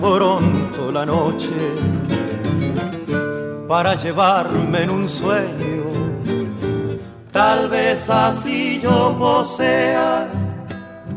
Pronto 0.00 0.90
la 0.92 1.04
noche 1.04 1.50
para 3.68 3.94
llevarme 3.94 4.82
en 4.82 4.90
un 4.90 5.08
sueño. 5.08 5.84
Tal 7.32 7.68
vez 7.68 8.08
así 8.10 8.80
yo 8.80 9.16
posea 9.18 10.28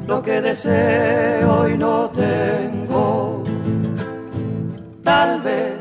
lo 0.07 0.21
que 0.21 0.41
deseo 0.41 1.69
y 1.69 1.77
no 1.77 2.09
tengo. 2.09 3.43
Tal 5.03 5.41
vez 5.41 5.73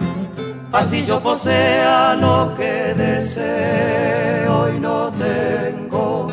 así 0.72 1.04
yo 1.04 1.22
posea 1.22 2.14
lo 2.14 2.54
que 2.56 2.94
deseo 2.94 4.74
y 4.74 4.80
no 4.80 5.12
tengo. 5.12 6.28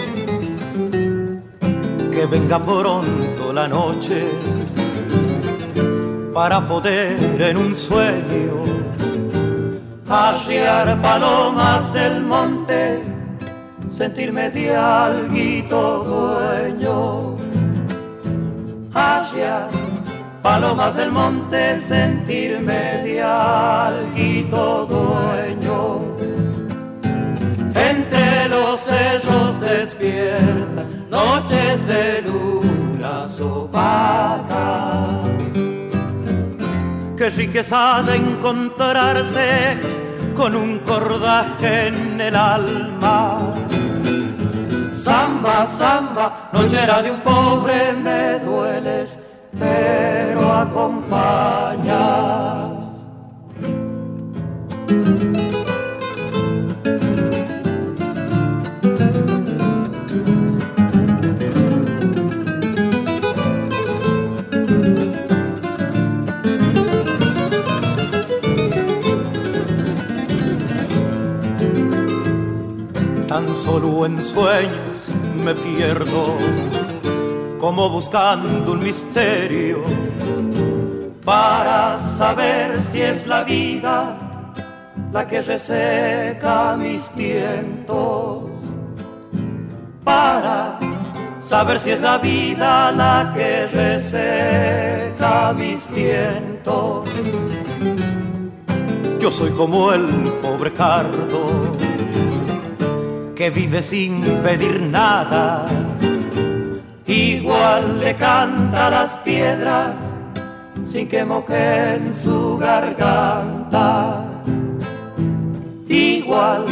Que 2.11 2.25
venga 2.25 2.59
pronto 2.59 3.53
la 3.53 3.67
noche 3.67 4.27
para 6.34 6.67
poder 6.67 7.42
en 7.42 7.58
un 7.58 7.76
sueño 7.76 8.64
arriar 10.09 11.02
palomas 11.02 11.94
del 11.94 12.22
monte, 12.23 13.03
sentirme 13.89 14.50
de 14.50 14.76
alguito 14.76 15.80
dueño. 16.04 17.38
Arriar 18.94 19.70
palomas 20.42 20.95
del 20.95 21.11
monte, 21.11 21.80
sentirme 21.80 23.02
de 23.04 23.22
alguito 23.22 24.86
dueño. 24.86 25.81
Entre 27.92 28.50
los 28.50 28.80
cerros 28.80 29.59
despierta 29.59 30.86
noches 31.09 31.88
de 31.88 32.22
luna 32.22 33.28
opacas 33.42 34.52
qué 37.23 37.29
riqueza 37.29 38.03
de 38.05 38.17
encontrarse 38.17 39.77
con 40.35 40.53
un 40.57 40.79
cordaje 40.79 41.88
en 41.88 42.19
el 42.19 42.35
alma. 42.35 43.39
Samba, 44.91 45.65
samba, 45.65 46.49
nochera 46.52 47.02
de 47.02 47.11
un 47.11 47.21
pobre 47.21 47.93
me 47.93 48.39
dueles, 48.39 49.17
pero 49.57 50.52
acompañas. 50.52 52.42
Solo 73.52 74.05
en 74.05 74.21
sueños 74.21 75.09
me 75.43 75.54
pierdo, 75.54 76.37
como 77.59 77.89
buscando 77.89 78.73
un 78.73 78.83
misterio 78.83 79.83
para 81.26 81.99
saber 81.99 82.83
si 82.83 83.02
es 83.02 83.27
la 83.27 83.43
vida 83.43 84.17
la 85.11 85.27
que 85.27 85.42
reseca 85.42 86.76
mis 86.77 87.09
tientos, 87.11 88.43
para 90.04 90.80
saber 91.39 91.80
si 91.80 91.92
es 91.92 92.02
la 92.02 92.17
vida 92.17 92.92
la 92.92 93.31
que 93.36 93.67
reseca 93.67 95.54
mis 95.54 95.87
tientos. 95.87 97.10
Yo 99.20 99.31
soy 99.31 99.52
como 99.52 99.93
el 99.93 100.05
pobre 100.42 100.73
cardo 100.73 101.73
que 103.36 103.49
vive 103.49 103.82
sin 103.82 104.21
pedir 104.44 104.82
nada. 104.82 105.66
Igual 107.05 107.99
le 107.99 108.16
canta 108.16 108.88
a 108.88 108.89
las 108.89 109.16
piedras 109.17 109.95
sin 110.86 111.08
que 111.08 111.26
mojen 111.26 112.14
su 112.14 112.58
garganta. 112.58 114.26
Igual 115.88 116.66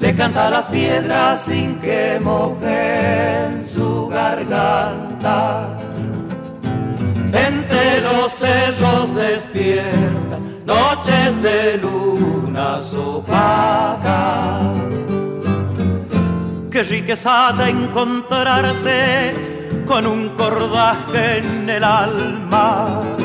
le 0.00 0.14
canta 0.14 0.48
a 0.48 0.50
las 0.50 0.66
piedras 0.68 1.40
sin 1.42 1.76
que 1.80 2.20
mojen 2.22 3.64
su 3.64 4.08
garganta. 4.08 5.78
Entre 7.32 8.00
los 8.00 8.32
cerros 8.32 9.14
despierta 9.14 10.38
noches 10.64 11.42
de 11.42 11.76
luna 11.78 12.80
opacas 12.96 14.93
qué 16.74 16.82
riqueza 16.82 17.54
de 17.56 17.70
encontrarse 17.70 19.32
con 19.86 20.04
un 20.08 20.30
cordaje 20.30 21.38
en 21.38 21.70
el 21.70 21.84
alma. 21.84 23.16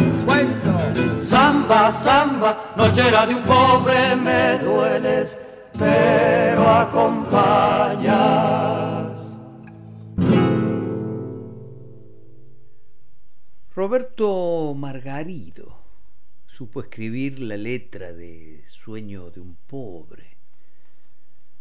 Samba, 1.17 1.91
samba, 1.91 2.73
nochera 2.77 3.25
de 3.25 3.33
un 3.33 3.41
pobre 3.41 4.15
me 4.15 4.59
dueles, 4.59 5.39
pero 5.79 6.69
acompañas. 6.69 8.13
Roberto 13.73 14.75
Margarido 14.77 15.75
supo 16.45 16.81
escribir 16.81 17.39
la 17.39 17.57
letra 17.57 18.13
de 18.13 18.61
Sueño 18.67 19.31
de 19.31 19.39
un 19.41 19.55
pobre 19.55 20.38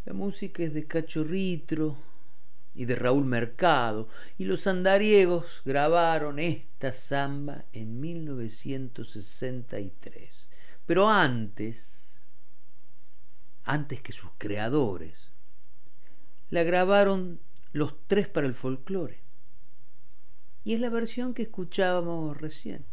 la 0.05 0.13
música 0.13 0.63
es 0.63 0.73
de 0.73 0.87
Cacho 0.87 1.25
Ritro 1.25 1.97
y 2.75 2.85
de 2.85 2.95
Raúl 2.95 3.25
Mercado, 3.25 4.09
y 4.39 4.45
los 4.45 4.67
andariegos 4.67 5.63
grabaron 5.65 6.39
esta 6.39 6.93
samba 6.93 7.65
en 7.73 7.99
1963. 8.01 10.49
Pero 10.87 11.09
antes, 11.09 12.05
antes 13.65 14.01
que 14.01 14.13
sus 14.13 14.31
creadores, 14.39 15.31
la 16.51 16.63
grabaron 16.63 17.41
los 17.73 17.95
tres 18.07 18.29
para 18.29 18.47
el 18.47 18.55
folclore. 18.55 19.21
Y 20.65 20.75
es 20.75 20.81
la 20.81 20.91
versión 20.91 21.35
que 21.35 21.43
escuchábamos 21.43 22.41
recién, 22.41 22.85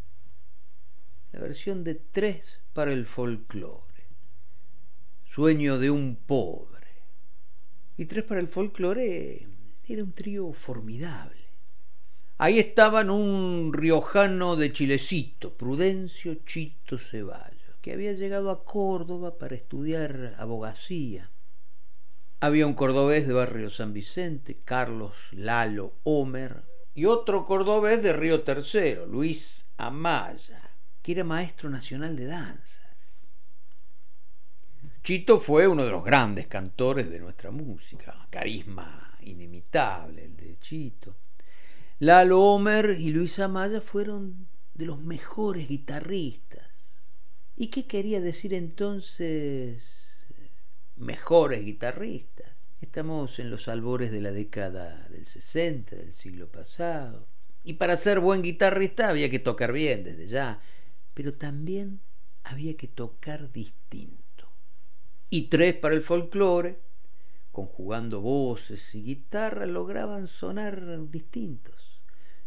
la 1.32 1.40
versión 1.40 1.84
de 1.84 1.94
tres 1.96 2.60
para 2.74 2.92
el 2.92 3.06
folclore. 3.06 3.84
Sueño 5.26 5.78
de 5.78 5.92
un 5.92 6.16
pobre 6.16 6.75
y 7.98 8.06
Tres 8.06 8.24
para 8.24 8.40
el 8.40 8.48
Folclore 8.48 9.48
era 9.88 10.04
un 10.04 10.12
trío 10.12 10.52
formidable. 10.52 11.46
Ahí 12.38 12.60
estaban 12.60 13.10
un 13.10 13.72
riojano 13.72 14.56
de 14.56 14.74
Chilecito, 14.74 15.56
Prudencio 15.56 16.36
Chito 16.46 16.98
Ceballos, 16.98 17.78
que 17.82 17.94
había 17.94 18.12
llegado 18.14 18.52
a 18.52 18.66
Córdoba 18.66 19.38
para 19.38 19.56
estudiar 19.56 20.36
abogacía. 20.38 21.32
Había 22.42 22.68
un 22.68 22.74
cordobés 22.74 23.28
de 23.28 23.34
Barrio 23.34 23.70
San 23.70 23.94
Vicente, 23.94 24.60
Carlos 24.66 25.16
Lalo 25.32 25.94
Homer, 26.04 26.64
y 26.94 27.06
otro 27.06 27.46
cordobés 27.46 28.04
de 28.04 28.14
Río 28.14 28.42
Tercero, 28.42 29.06
Luis 29.06 29.70
Amaya, 29.78 30.72
que 31.02 31.14
era 31.14 31.24
maestro 31.24 31.70
nacional 31.70 32.16
de 32.16 32.26
danza. 32.26 32.85
Chito 35.06 35.40
fue 35.40 35.68
uno 35.68 35.86
de 35.86 35.92
los 35.92 36.04
grandes 36.04 36.48
cantores 36.48 37.12
de 37.12 37.20
nuestra 37.20 37.52
música, 37.52 38.28
carisma 38.32 39.16
inimitable 39.22 40.26
el 40.26 40.36
de 40.36 40.58
Chito. 40.58 41.16
Lalo 42.00 42.42
Homer 42.42 42.98
y 43.00 43.12
Luis 43.12 43.38
Amaya 43.38 43.82
fueron 43.82 44.48
de 44.74 44.88
los 44.88 45.00
mejores 45.00 45.68
guitarristas. 45.68 47.04
¿Y 47.56 47.68
qué 47.68 47.86
quería 47.86 48.20
decir 48.20 48.56
entonces 48.56 50.26
mejores 50.96 51.64
guitarristas? 51.64 52.56
Estamos 52.82 53.38
en 53.38 53.52
los 53.52 53.68
albores 53.68 54.10
de 54.10 54.22
la 54.22 54.32
década 54.32 55.08
del 55.10 55.28
60 55.28 55.98
del 55.98 56.14
siglo 56.14 56.52
pasado. 56.52 57.28
Y 57.64 57.74
para 57.74 57.96
ser 57.98 58.20
buen 58.20 58.42
guitarrista 58.42 59.10
había 59.10 59.30
que 59.30 59.38
tocar 59.38 59.72
bien 59.72 60.04
desde 60.04 60.26
ya, 60.26 60.62
pero 61.14 61.36
también 61.36 62.00
había 62.44 62.76
que 62.76 62.88
tocar 62.88 63.52
distinto. 63.52 64.25
Y 65.30 65.44
tres 65.44 65.76
para 65.76 65.96
el 65.96 66.02
folclore, 66.02 66.80
conjugando 67.52 68.22
voces 68.22 68.94
y 68.96 69.04
guitarra, 69.04 69.66
lograban 69.66 70.28
sonar 70.28 71.10
distintos, 71.10 72.02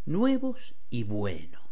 nuevos 0.06 0.74
y 0.90 1.04
buenos. 1.04 1.62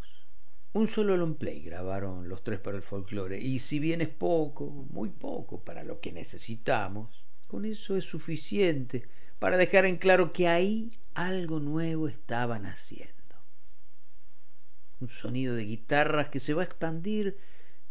Un 0.73 0.89
solo 0.89 1.17
long 1.17 1.37
play 1.37 1.63
grabaron 1.63 2.29
los 2.29 2.45
tres 2.45 2.61
para 2.61 2.77
el 2.77 2.83
folclore, 2.83 3.41
y 3.41 3.61
si 3.61 3.79
bien 3.79 4.03
es 4.03 4.09
poco, 4.09 4.71
muy 4.91 5.09
poco 5.09 5.65
para 5.65 5.85
lo 5.85 6.01
que 6.01 6.13
necesitamos, 6.13 7.25
con 7.49 7.65
eso 7.65 7.97
es 7.97 8.05
suficiente 8.05 9.09
para 9.39 9.57
dejar 9.57 9.87
en 9.87 9.97
claro 9.97 10.33
que 10.33 10.49
ahí 10.49 10.91
algo 11.15 11.61
nuevo 11.61 12.09
estaban 12.09 12.67
haciendo. 12.67 13.15
Un 15.01 15.09
sonido 15.09 15.55
de 15.55 15.65
guitarras 15.65 16.29
que 16.29 16.41
se 16.41 16.55
va 16.55 16.63
a 16.63 16.67
expandir 16.67 17.39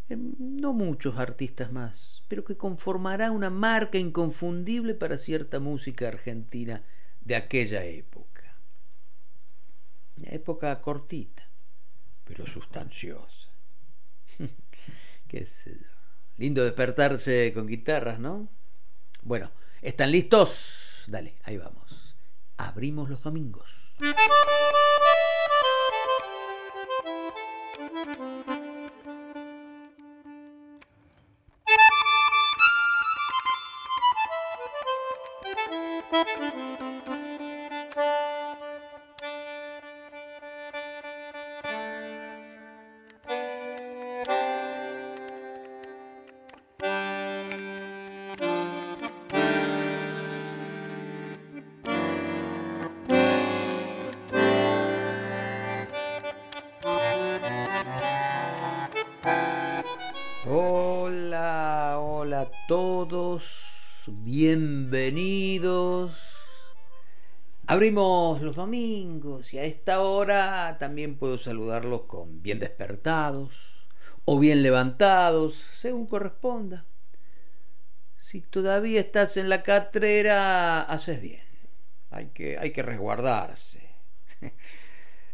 no 0.09 0.73
muchos 0.73 1.17
artistas 1.17 1.71
más, 1.71 2.23
pero 2.27 2.43
que 2.43 2.57
conformará 2.57 3.31
una 3.31 3.49
marca 3.49 3.97
inconfundible 3.97 4.93
para 4.93 5.17
cierta 5.17 5.59
música 5.59 6.07
argentina 6.07 6.83
de 7.21 7.35
aquella 7.35 7.83
época. 7.83 8.55
Una 10.17 10.29
época 10.29 10.79
cortita, 10.81 11.43
pero 12.23 12.45
sustanciosa. 12.45 13.49
Qué 15.27 15.45
sé 15.45 15.77
Lindo 16.37 16.63
despertarse 16.63 17.53
con 17.53 17.65
guitarras, 17.65 18.19
¿no? 18.19 18.49
Bueno, 19.23 19.51
¿están 19.81 20.11
listos? 20.11 21.05
Dale, 21.07 21.35
ahí 21.43 21.57
vamos. 21.57 22.15
Abrimos 22.57 23.09
los 23.09 23.23
domingos. 23.23 23.69
Abrimos 67.75 68.41
los 68.41 68.55
domingos 68.55 69.53
y 69.53 69.57
a 69.57 69.65
esta 69.65 69.99
hora 69.99 70.77
también 70.79 71.17
puedo 71.17 71.37
saludarlos 71.37 72.03
con 72.03 72.41
bien 72.41 72.57
despertados 72.57 73.51
o 74.23 74.39
bien 74.39 74.63
levantados, 74.63 75.55
según 75.73 76.07
corresponda. 76.07 76.85
Si 78.17 78.39
todavía 78.39 79.01
estás 79.01 79.35
en 79.35 79.49
la 79.49 79.61
catrera, 79.61 80.83
haces 80.83 81.21
bien. 81.21 81.43
Hay 82.11 82.27
que, 82.27 82.57
hay 82.57 82.71
que 82.71 82.81
resguardarse. 82.81 83.89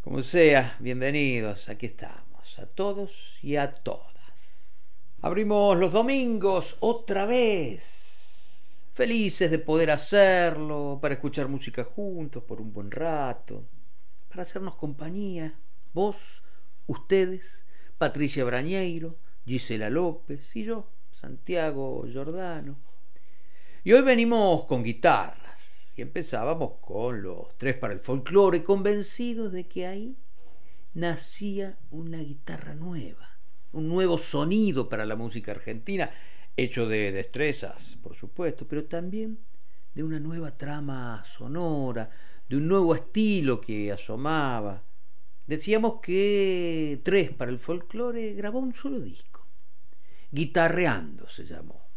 Como 0.02 0.24
sea, 0.24 0.76
bienvenidos, 0.80 1.68
aquí 1.68 1.86
estamos, 1.86 2.58
a 2.58 2.66
todos 2.66 3.38
y 3.40 3.54
a 3.54 3.70
todas. 3.70 4.10
Abrimos 5.20 5.78
los 5.78 5.92
domingos 5.92 6.76
otra 6.80 7.24
vez 7.24 8.01
felices 8.92 9.50
de 9.50 9.58
poder 9.58 9.90
hacerlo, 9.90 10.98
para 11.00 11.14
escuchar 11.14 11.48
música 11.48 11.84
juntos 11.84 12.42
por 12.44 12.60
un 12.60 12.72
buen 12.72 12.90
rato, 12.90 13.64
para 14.28 14.42
hacernos 14.42 14.74
compañía, 14.76 15.58
vos, 15.92 16.42
ustedes, 16.86 17.64
Patricia 17.98 18.44
Brañeiro, 18.44 19.18
Gisela 19.46 19.90
López 19.90 20.54
y 20.54 20.64
yo, 20.64 20.90
Santiago 21.10 22.04
Giordano. 22.06 22.78
Y 23.84 23.92
hoy 23.92 24.02
venimos 24.02 24.64
con 24.64 24.84
guitarras 24.84 25.94
y 25.96 26.02
empezábamos 26.02 26.74
con 26.80 27.22
los 27.22 27.56
tres 27.58 27.76
para 27.76 27.94
el 27.94 28.00
folclore, 28.00 28.62
convencidos 28.62 29.52
de 29.52 29.66
que 29.66 29.86
ahí 29.86 30.16
nacía 30.94 31.78
una 31.90 32.18
guitarra 32.18 32.74
nueva, 32.74 33.38
un 33.72 33.88
nuevo 33.88 34.18
sonido 34.18 34.88
para 34.88 35.06
la 35.06 35.16
música 35.16 35.52
argentina 35.52 36.10
hecho 36.56 36.86
de 36.86 37.12
destrezas, 37.12 37.96
por 38.02 38.14
supuesto, 38.14 38.66
pero 38.66 38.84
también 38.84 39.38
de 39.94 40.02
una 40.02 40.20
nueva 40.20 40.56
trama 40.56 41.22
sonora, 41.24 42.10
de 42.48 42.56
un 42.56 42.68
nuevo 42.68 42.94
estilo 42.94 43.60
que 43.60 43.92
asomaba. 43.92 44.82
Decíamos 45.46 46.00
que 46.00 47.00
Tres 47.02 47.30
para 47.30 47.50
el 47.50 47.58
folclore 47.58 48.34
grabó 48.34 48.58
un 48.58 48.74
solo 48.74 49.00
disco. 49.00 49.46
Guitarreando 50.30 51.28
se 51.28 51.44
llamó. 51.44 51.88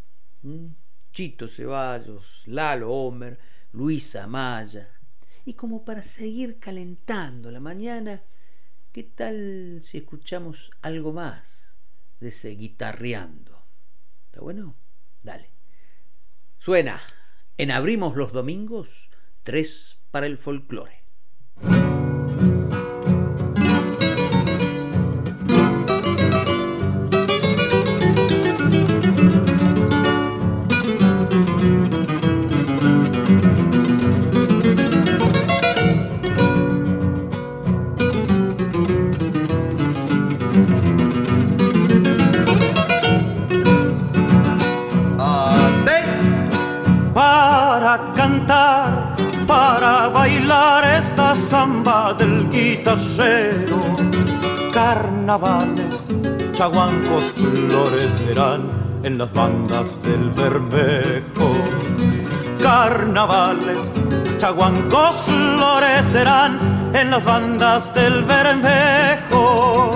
Chito 1.12 1.48
Ceballos, 1.48 2.44
Lalo 2.48 2.92
Homer, 2.92 3.40
Luisa 3.72 4.28
Maya. 4.28 4.90
Y 5.46 5.54
como 5.54 5.86
para 5.86 6.02
seguir 6.02 6.60
calentando 6.60 7.52
la 7.52 7.60
mañana, 7.60 8.24
¿qué 8.92 9.04
tal 9.04 9.80
si 9.82 10.00
escuchamos 10.00 10.72
algo 10.82 11.14
más 11.14 11.76
de 12.20 12.30
ese 12.30 12.50
guitarreando? 12.50 13.55
¿Está 14.36 14.44
bueno? 14.44 14.76
Dale. 15.24 15.50
Suena 16.58 17.00
en 17.58 17.72
Abrimos 17.72 18.18
los 18.18 18.34
Domingos, 18.34 19.10
tres 19.44 20.02
para 20.12 20.26
el 20.26 20.38
folclore. 20.38 21.06
Guitarrero. 52.76 53.82
Carnavales, 54.74 56.06
chaguancos, 56.52 57.26
florecerán 57.36 58.62
en 59.04 59.18
las 59.18 59.34
bandas 59.34 60.02
del 60.04 60.30
Bermejo. 60.32 61.52
Carnavales, 62.62 63.80
chaguancos, 64.38 65.16
florecerán 65.26 66.92
en 66.94 67.12
las 67.12 67.24
bandas 67.24 67.94
del 67.94 68.24
Bermejo. 68.24 69.96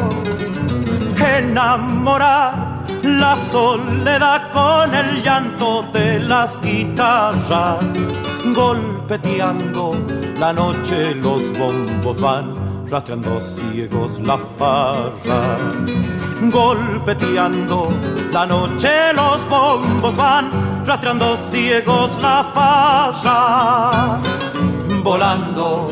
Enamorar 1.37 2.85
la 3.03 3.35
soledad 3.51 4.51
con 4.51 4.93
el 4.93 5.21
llanto 5.23 5.83
de 5.93 6.19
las 6.19 6.61
guitarras, 6.61 7.93
golpeteando 8.53 9.95
la 10.37 10.53
noche 10.53 11.15
los 11.15 11.43
bombos 11.57 12.19
van 12.21 12.58
rastreando 12.89 13.39
ciegos 13.39 14.19
la 14.19 14.37
farra. 14.57 15.57
Golpeteando 16.41 17.89
la 18.31 18.45
noche 18.45 19.13
los 19.13 19.47
bombos 19.49 20.15
van 20.15 20.85
rastreando 20.85 21.37
ciegos 21.51 22.11
la 22.21 22.43
farra. 22.53 24.19
Volando, 25.03 25.91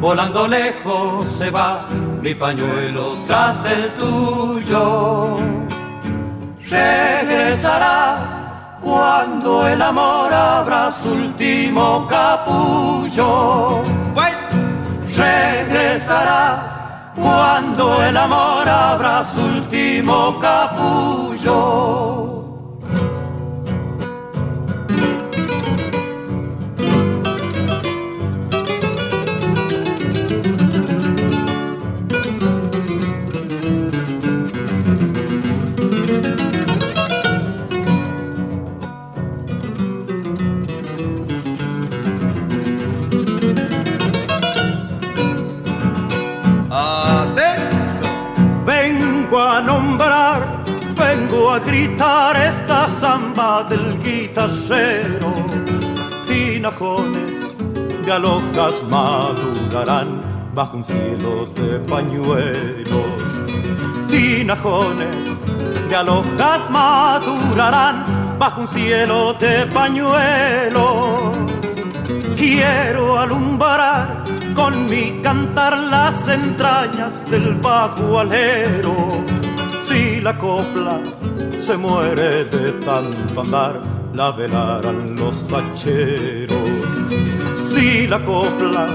volando 0.00 0.48
lejos 0.48 1.30
se 1.30 1.50
va 1.50 1.86
mi 2.22 2.34
pañuelo 2.34 3.18
tras 3.26 3.62
del 3.62 3.92
tuyo. 3.94 5.38
Regresarás 6.68 8.42
cuando 8.80 9.66
el 9.66 9.82
amor 9.82 10.32
abra 10.32 10.90
su 10.90 11.10
último 11.10 12.06
capullo. 12.08 13.82
Regresarás 15.16 16.60
cuando 17.14 18.04
el 18.04 18.16
amor 18.16 18.68
abra 18.68 19.24
su 19.24 19.40
último 19.40 20.38
capullo. 20.38 22.35
A 51.50 51.58
gritar 51.60 52.36
esta 52.36 52.88
samba 53.00 53.62
del 53.68 53.98
guitarrero. 54.02 55.32
Tinajones 56.26 57.56
de 58.04 58.12
alojas 58.12 58.82
madurarán 58.90 60.50
bajo 60.54 60.76
un 60.76 60.84
cielo 60.84 61.46
de 61.54 61.78
pañuelos. 61.88 63.06
Tinajones 64.08 65.28
de 65.88 65.96
alojas 65.96 66.70
madurarán 66.70 68.36
bajo 68.38 68.60
un 68.60 68.68
cielo 68.68 69.32
de 69.34 69.66
pañuelos. 69.66 71.36
Quiero 72.36 73.18
alumbrar 73.18 74.24
con 74.54 74.84
mi 74.86 75.20
cantar 75.22 75.78
las 75.78 76.28
entrañas 76.28 77.24
del 77.30 77.54
bajo 77.54 78.18
alero. 78.18 79.35
La 80.26 80.36
copla 80.36 80.98
se 81.56 81.76
muere 81.76 82.46
de 82.46 82.72
tanto 82.84 83.40
andar, 83.42 83.80
la 84.12 84.32
velarán 84.32 85.14
los 85.14 85.52
hacheros. 85.52 86.68
Si 87.56 88.08
la 88.08 88.18
copla 88.24 88.88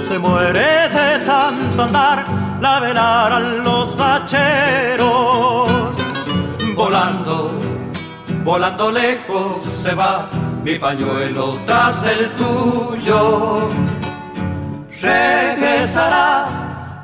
se 0.00 0.18
muere 0.18 0.88
de 0.88 1.24
tanto 1.24 1.84
andar, 1.84 2.26
la 2.60 2.80
velarán 2.80 3.62
los 3.62 3.96
hacheros. 3.96 5.68
Volando, 6.74 7.52
volando 8.42 8.90
lejos 8.90 9.72
se 9.72 9.94
va 9.94 10.26
mi 10.64 10.80
pañuelo 10.80 11.60
tras 11.64 12.02
del 12.02 12.28
tuyo. 12.30 13.68
Regresarás 15.00 16.61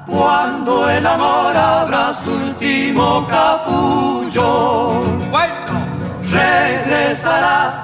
cuando 0.09 0.89
el 0.89 1.07
amor 1.07 1.55
abra 1.57 2.13
su 2.15 2.33
último 2.33 3.27
capullo. 3.29 5.03
Regresarás 6.31 7.75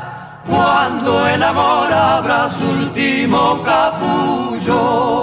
cuando 0.46 1.26
el 1.28 1.42
amor 1.42 1.92
abra 1.92 2.48
su 2.48 2.68
último 2.68 3.62
capullo. 3.62 5.14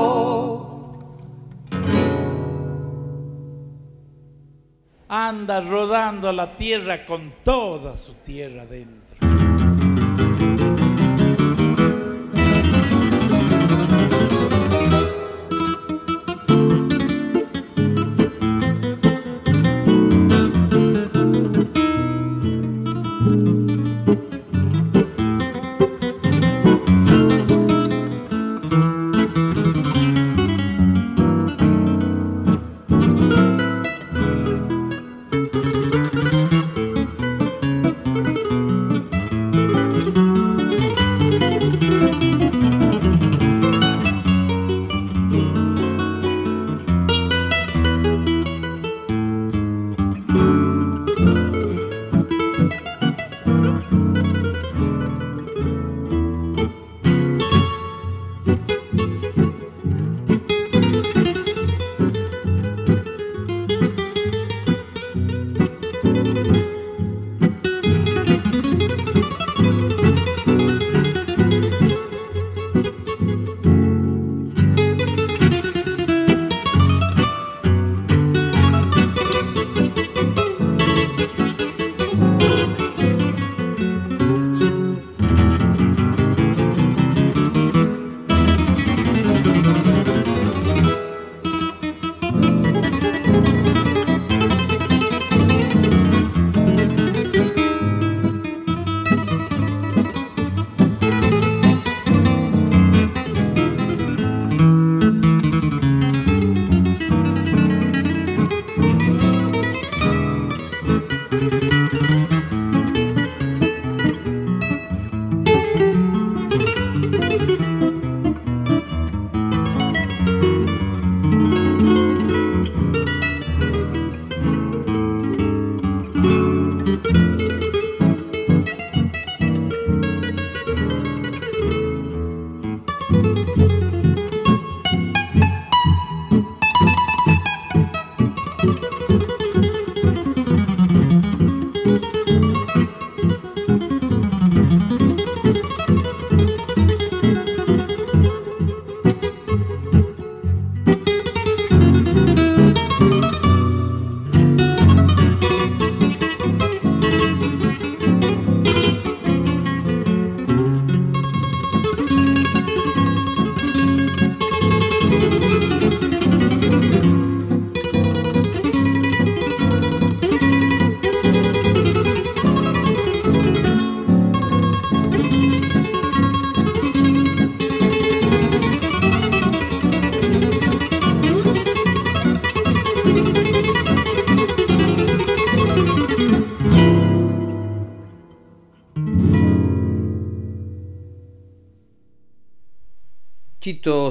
Anda 5.07 5.61
rodando 5.61 6.31
la 6.31 6.55
tierra 6.55 7.05
con 7.05 7.33
toda 7.43 7.97
su 7.97 8.13
tierra 8.13 8.65
dentro. 8.65 9.00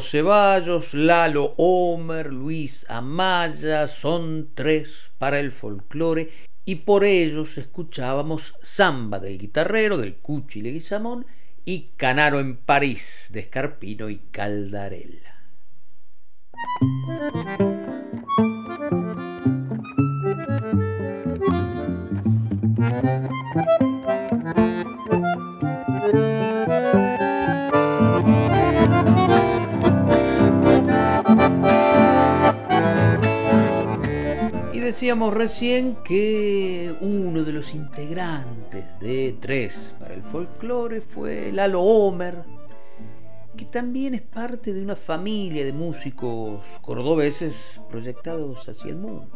Ceballos, 0.01 0.95
Lalo 0.95 1.55
Homer, 1.59 2.33
Luis 2.33 2.87
Amaya, 2.89 3.87
son 3.87 4.53
tres 4.55 5.11
para 5.19 5.39
el 5.39 5.53
folclore 5.53 6.31
y 6.65 6.77
por 6.77 7.05
ellos 7.05 7.59
escuchábamos 7.59 8.55
Samba 8.63 9.19
del 9.19 9.37
guitarrero, 9.39 9.99
del 9.99 10.17
Cuchi 10.17 10.63
Leguizamón 10.63 11.27
y 11.67 11.91
Canaro 11.97 12.41
en 12.41 12.57
París 12.57 13.29
de 13.33 13.41
Escarpino 13.41 14.09
y 14.09 14.17
Caldarella. 14.31 15.37
Decíamos 34.91 35.33
recién 35.33 35.99
que 36.03 36.93
uno 37.01 37.45
de 37.45 37.53
los 37.53 37.77
integrantes 37.77 38.85
de 38.99 39.37
Tres 39.39 39.95
para 40.01 40.15
el 40.15 40.23
folclore 40.25 41.01
fue 41.01 41.53
Lalo 41.53 41.81
Homer, 41.81 42.43
que 43.57 43.67
también 43.67 44.15
es 44.15 44.23
parte 44.23 44.75
de 44.75 44.83
una 44.83 44.97
familia 44.97 45.65
de 45.65 45.73
músicos 45.73 46.61
cordobeses 46.83 47.81
proyectados 47.89 48.69
hacia 48.69 48.91
el 48.91 48.97
mundo. 48.97 49.31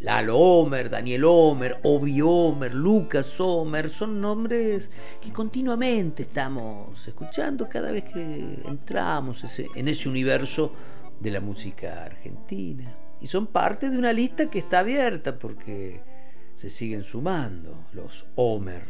Lalo 0.00 0.38
Homer, 0.38 0.88
Daniel 0.88 1.26
Homer, 1.26 1.78
Obi 1.82 2.22
Homer, 2.22 2.74
Lucas 2.74 3.38
Homer, 3.38 3.90
son 3.90 4.18
nombres 4.18 4.90
que 5.20 5.30
continuamente 5.30 6.22
estamos 6.22 7.06
escuchando 7.06 7.68
cada 7.68 7.92
vez 7.92 8.04
que 8.04 8.62
entramos 8.64 9.44
en 9.74 9.88
ese 9.88 10.08
universo 10.08 10.72
de 11.20 11.32
la 11.32 11.42
música 11.42 12.04
argentina 12.04 13.07
y 13.20 13.26
son 13.26 13.46
parte 13.46 13.90
de 13.90 13.98
una 13.98 14.12
lista 14.12 14.50
que 14.50 14.58
está 14.58 14.80
abierta 14.80 15.38
porque 15.38 16.02
se 16.54 16.70
siguen 16.70 17.04
sumando 17.04 17.86
los 17.92 18.26
Homer 18.34 18.82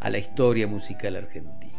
a 0.00 0.10
la 0.10 0.18
historia 0.18 0.66
musical 0.66 1.16
argentina. 1.16 1.72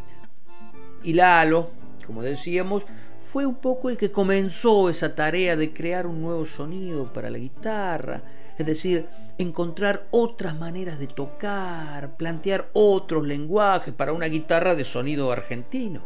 Y 1.04 1.14
Lalo, 1.14 1.72
como 2.06 2.24
decíamos, 2.24 2.84
fue 3.32 3.46
un 3.46 3.56
poco 3.56 3.90
el 3.90 3.98
que 3.98 4.12
comenzó 4.12 4.90
esa 4.90 5.16
tarea 5.16 5.56
de 5.56 5.74
crear 5.74 6.08
un 6.08 6.22
nuevo 6.22 6.46
sonido 6.46 7.12
para 7.12 7.30
la 7.30 7.38
guitarra, 7.38 8.24
es 8.58 8.66
decir, 8.66 9.08
encontrar 9.38 10.08
otras 10.12 10.58
maneras 10.58 11.00
de 11.00 11.08
tocar, 11.08 12.16
plantear 12.16 12.70
otros 12.74 13.26
lenguajes 13.26 13.94
para 13.94 14.14
una 14.14 14.28
guitarra 14.28 14.76
de 14.76 14.86
sonido 14.86 15.32
argentino. 15.32 16.04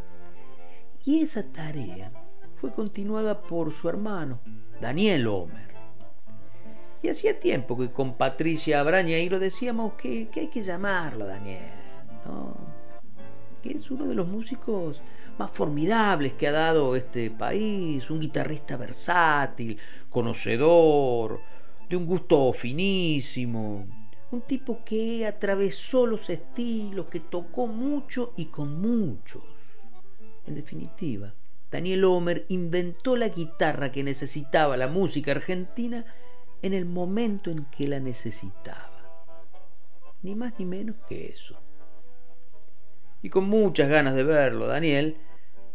Y 1.06 1.22
esa 1.22 1.44
tarea 1.44 2.12
fue 2.56 2.74
continuada 2.74 3.42
por 3.42 3.72
su 3.72 3.90
hermano, 3.90 4.40
Daniel 4.81 5.27
Homer. 5.27 5.67
Y 7.01 7.10
hacía 7.10 7.39
tiempo 7.39 7.77
que 7.77 7.91
con 7.91 8.15
Patricia 8.15 8.84
lo 8.84 9.39
decíamos 9.39 9.93
que, 9.93 10.29
hay 10.36 10.48
que 10.48 10.63
llamarlo 10.63 11.25
Daniel, 11.25 11.62
que 13.62 13.72
es 13.72 13.91
uno 13.91 14.07
de 14.07 14.15
los 14.15 14.27
músicos 14.27 15.01
más 15.38 15.51
formidables 15.51 16.34
que 16.34 16.48
ha 16.48 16.51
dado 16.51 16.96
este 16.96 17.29
país, 17.29 18.10
un 18.10 18.19
guitarrista 18.19 18.77
versátil, 18.77 19.77
conocedor, 20.10 21.39
de 21.88 21.96
un 21.96 22.05
gusto 22.05 22.51
finísimo, 22.53 23.86
un 24.29 24.41
tipo 24.41 24.84
que 24.84 25.25
atravesó 25.25 26.05
los 26.05 26.29
estilos, 26.29 27.05
que 27.07 27.22
tocó 27.22 27.67
mucho 27.67 28.34
y 28.36 28.46
con 28.46 28.81
muchos. 28.81 29.43
En 30.46 30.55
definitiva, 30.55 31.34
Daniel 31.70 32.06
Homer 32.06 32.46
inventó 32.48 33.18
la 33.18 33.28
guitarra 33.28 33.92
que 33.92 34.04
necesitaba 34.04 34.78
la 34.78 34.88
música 34.88 35.32
argentina 35.32 36.06
en 36.62 36.74
el 36.74 36.86
momento 36.86 37.52
en 37.52 37.66
que 37.66 37.88
la 37.88 38.00
necesitaba. 38.00 38.94
Ni 40.22 40.34
más 40.34 40.54
ni 40.58 40.66
menos 40.66 40.96
que 41.10 41.28
eso. 41.28 41.60
Y 43.22 43.30
con 43.30 43.50
muchas 43.50 43.90
ganas 43.90 44.16
de 44.16 44.24
verlo, 44.24 44.68
Daniel, 44.68 45.18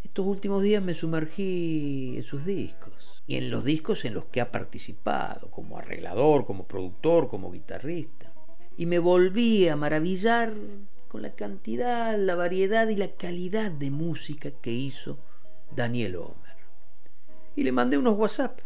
estos 0.02 0.26
últimos 0.26 0.62
días 0.62 0.82
me 0.82 0.94
sumergí 0.94 2.14
en 2.16 2.22
sus 2.22 2.44
discos 2.44 3.22
y 3.26 3.36
en 3.36 3.50
los 3.50 3.64
discos 3.64 4.04
en 4.04 4.14
los 4.14 4.24
que 4.26 4.40
ha 4.40 4.50
participado, 4.50 5.50
como 5.50 5.76
arreglador, 5.76 6.46
como 6.46 6.66
productor, 6.66 7.28
como 7.28 7.52
guitarrista. 7.52 8.32
Y 8.76 8.86
me 8.86 8.98
volví 8.98 9.68
a 9.68 9.76
maravillar 9.76 10.54
con 11.08 11.20
la 11.20 11.34
cantidad, 11.34 12.18
la 12.18 12.34
variedad 12.34 12.88
y 12.88 12.96
la 12.96 13.08
calidad 13.08 13.70
de 13.70 13.90
música 13.90 14.50
que 14.50 14.72
hizo 14.72 15.18
Daniel 15.74 16.16
Homer. 16.16 16.56
Y 17.56 17.64
le 17.64 17.72
mandé 17.72 17.98
unos 17.98 18.16
WhatsApp 18.16 18.60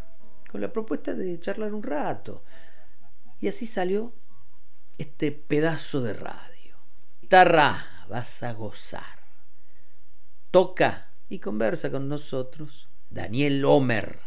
con 0.51 0.61
la 0.61 0.73
propuesta 0.73 1.15
de 1.15 1.39
charlar 1.41 1.75
un 1.75 1.83
rato. 1.83 2.45
Y 3.41 3.49
así 3.49 3.67
salió 3.67 4.13
este 4.99 5.33
pedazo 5.33 6.01
de 6.03 6.15
radio. 6.15 6.77
Guitarra, 7.21 8.07
vas 8.09 8.43
a 8.43 8.53
gozar. 8.53 9.27
Toca 10.51 11.11
y 11.29 11.39
conversa 11.39 11.91
con 11.91 12.09
nosotros 12.09 12.89
Daniel 13.11 13.65
Homer. 13.65 14.21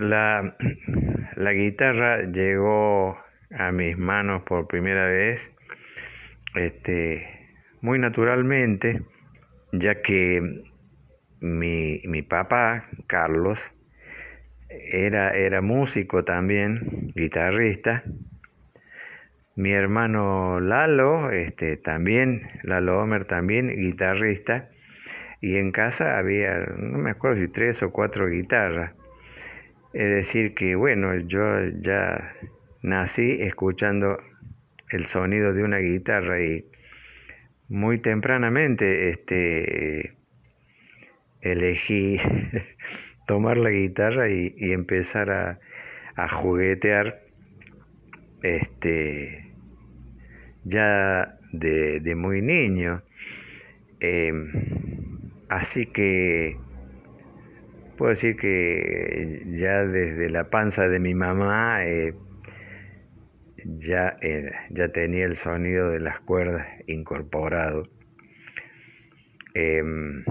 La, 0.00 0.56
la 1.36 1.52
guitarra 1.52 2.22
llegó 2.22 3.18
a 3.50 3.72
mis 3.72 3.96
manos 3.98 4.42
por 4.42 4.66
primera 4.66 5.06
vez 5.06 5.52
este, 6.56 7.26
muy 7.80 7.98
naturalmente, 7.98 9.02
ya 9.72 10.00
que 10.00 10.62
mi, 11.40 12.00
mi 12.04 12.22
papá, 12.22 12.88
Carlos, 13.06 13.60
era, 14.68 15.34
era 15.34 15.60
músico 15.60 16.24
también, 16.24 17.12
guitarrista. 17.14 18.04
Mi 19.54 19.72
hermano 19.72 20.60
Lalo, 20.60 21.30
este, 21.30 21.76
también, 21.76 22.48
Lalo 22.62 23.00
Homer 23.00 23.24
también, 23.24 23.68
guitarrista. 23.68 24.70
Y 25.40 25.56
en 25.56 25.72
casa 25.72 26.18
había, 26.18 26.58
no 26.76 26.98
me 26.98 27.10
acuerdo 27.10 27.42
si 27.42 27.48
tres 27.48 27.82
o 27.82 27.90
cuatro 27.90 28.28
guitarras. 28.28 28.92
Es 29.96 30.10
decir, 30.10 30.52
que 30.52 30.74
bueno, 30.74 31.16
yo 31.20 31.42
ya 31.80 32.34
nací 32.82 33.38
escuchando 33.40 34.18
el 34.90 35.06
sonido 35.06 35.54
de 35.54 35.62
una 35.62 35.78
guitarra 35.78 36.38
y 36.42 36.66
muy 37.70 37.98
tempranamente 38.00 39.08
este, 39.08 40.18
elegí 41.40 42.18
tomar 43.26 43.56
la 43.56 43.70
guitarra 43.70 44.28
y, 44.28 44.52
empezar 44.58 45.58
a, 46.14 46.28
juguetear 46.28 47.22
este, 48.42 49.50
ya 50.64 51.38
de, 51.52 52.14
muy 52.14 52.42
niño. 52.42 53.02
Em, 54.00 54.52
así 55.48 55.86
que 55.86 56.58
puedo 57.96 58.10
decir 58.10 58.36
que 58.36 59.42
ya 59.58 59.84
desde 59.84 60.30
la 60.30 60.50
panza 60.50 60.88
de 60.88 61.00
mi 61.00 61.14
mamá 61.14 61.84
eh, 61.84 62.14
ya, 63.78 64.16
eh, 64.20 64.50
ya 64.70 64.88
tenía 64.88 65.24
el 65.24 65.36
sonido 65.36 65.90
de 65.90 66.00
las 66.00 66.20
cuerdas 66.20 66.66
incorporado. 66.86 67.88
Em, 69.54 70.24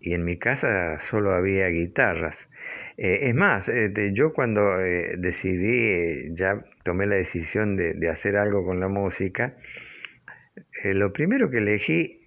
y 0.00 0.14
en 0.14 0.24
mi 0.24 0.38
casa 0.38 0.98
solo 0.98 1.32
había 1.32 1.68
guitarras. 1.68 2.48
Eh, 2.96 3.28
es 3.28 3.34
más, 3.34 3.68
eh, 3.68 3.92
yo 4.12 4.32
cuando 4.32 4.76
decidí, 4.78 6.34
ya 6.34 6.64
tomé 6.84 7.06
la 7.06 7.16
decisión 7.16 7.76
de, 7.76 8.08
hacer 8.08 8.36
algo 8.36 8.64
con 8.64 8.80
la 8.80 8.88
música, 8.88 9.56
lo 10.84 11.12
primero 11.12 11.50
que 11.50 11.58
elegí 11.58 12.20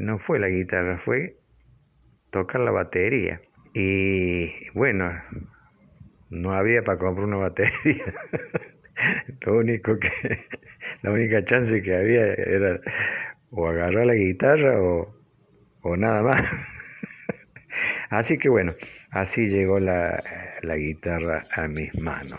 no 0.00 0.18
fue 0.18 0.38
la 0.38 0.48
guitarra, 0.48 0.98
fue 0.98 1.38
tocar 2.30 2.60
la 2.60 2.70
batería. 2.70 3.40
Y 3.74 4.70
bueno, 4.70 5.12
no 6.30 6.52
había 6.52 6.82
para 6.84 6.98
comprar 6.98 7.26
una 7.26 7.36
batería. 7.38 8.14
Lo 9.40 9.58
único 9.58 9.98
que, 9.98 10.46
la 11.02 11.10
única 11.10 11.44
chance 11.44 11.82
que 11.82 11.96
había 11.96 12.32
era 12.34 12.80
o 13.50 13.68
agarrar 13.68 14.06
la 14.06 14.14
guitarra 14.14 14.80
o, 14.80 15.16
o 15.82 15.96
nada 15.96 16.22
más. 16.22 16.46
Así 18.10 18.38
que 18.38 18.48
bueno, 18.48 18.72
así 19.10 19.48
llegó 19.48 19.80
la, 19.80 20.22
la 20.62 20.76
guitarra 20.76 21.42
a 21.56 21.66
mis 21.66 22.00
manos. 22.00 22.38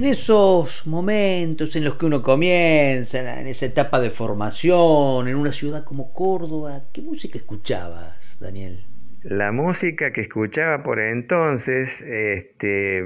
En 0.00 0.06
esos 0.06 0.86
momentos 0.86 1.76
en 1.76 1.84
los 1.84 1.96
que 1.96 2.06
uno 2.06 2.22
comienza, 2.22 3.38
en 3.38 3.46
esa 3.46 3.66
etapa 3.66 4.00
de 4.00 4.08
formación, 4.08 5.28
en 5.28 5.36
una 5.36 5.52
ciudad 5.52 5.84
como 5.84 6.14
Córdoba, 6.14 6.84
¿qué 6.90 7.02
música 7.02 7.36
escuchabas, 7.36 8.38
Daniel? 8.40 8.78
La 9.22 9.52
música 9.52 10.10
que 10.10 10.22
escuchaba 10.22 10.82
por 10.82 11.00
entonces, 11.00 12.00
este, 12.00 13.04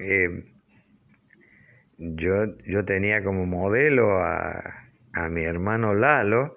eh, 0.00 0.44
yo, 1.98 2.58
yo 2.66 2.84
tenía 2.84 3.22
como 3.22 3.46
modelo 3.46 4.18
a, 4.18 4.90
a 5.12 5.28
mi 5.28 5.44
hermano 5.44 5.94
Lalo, 5.94 6.56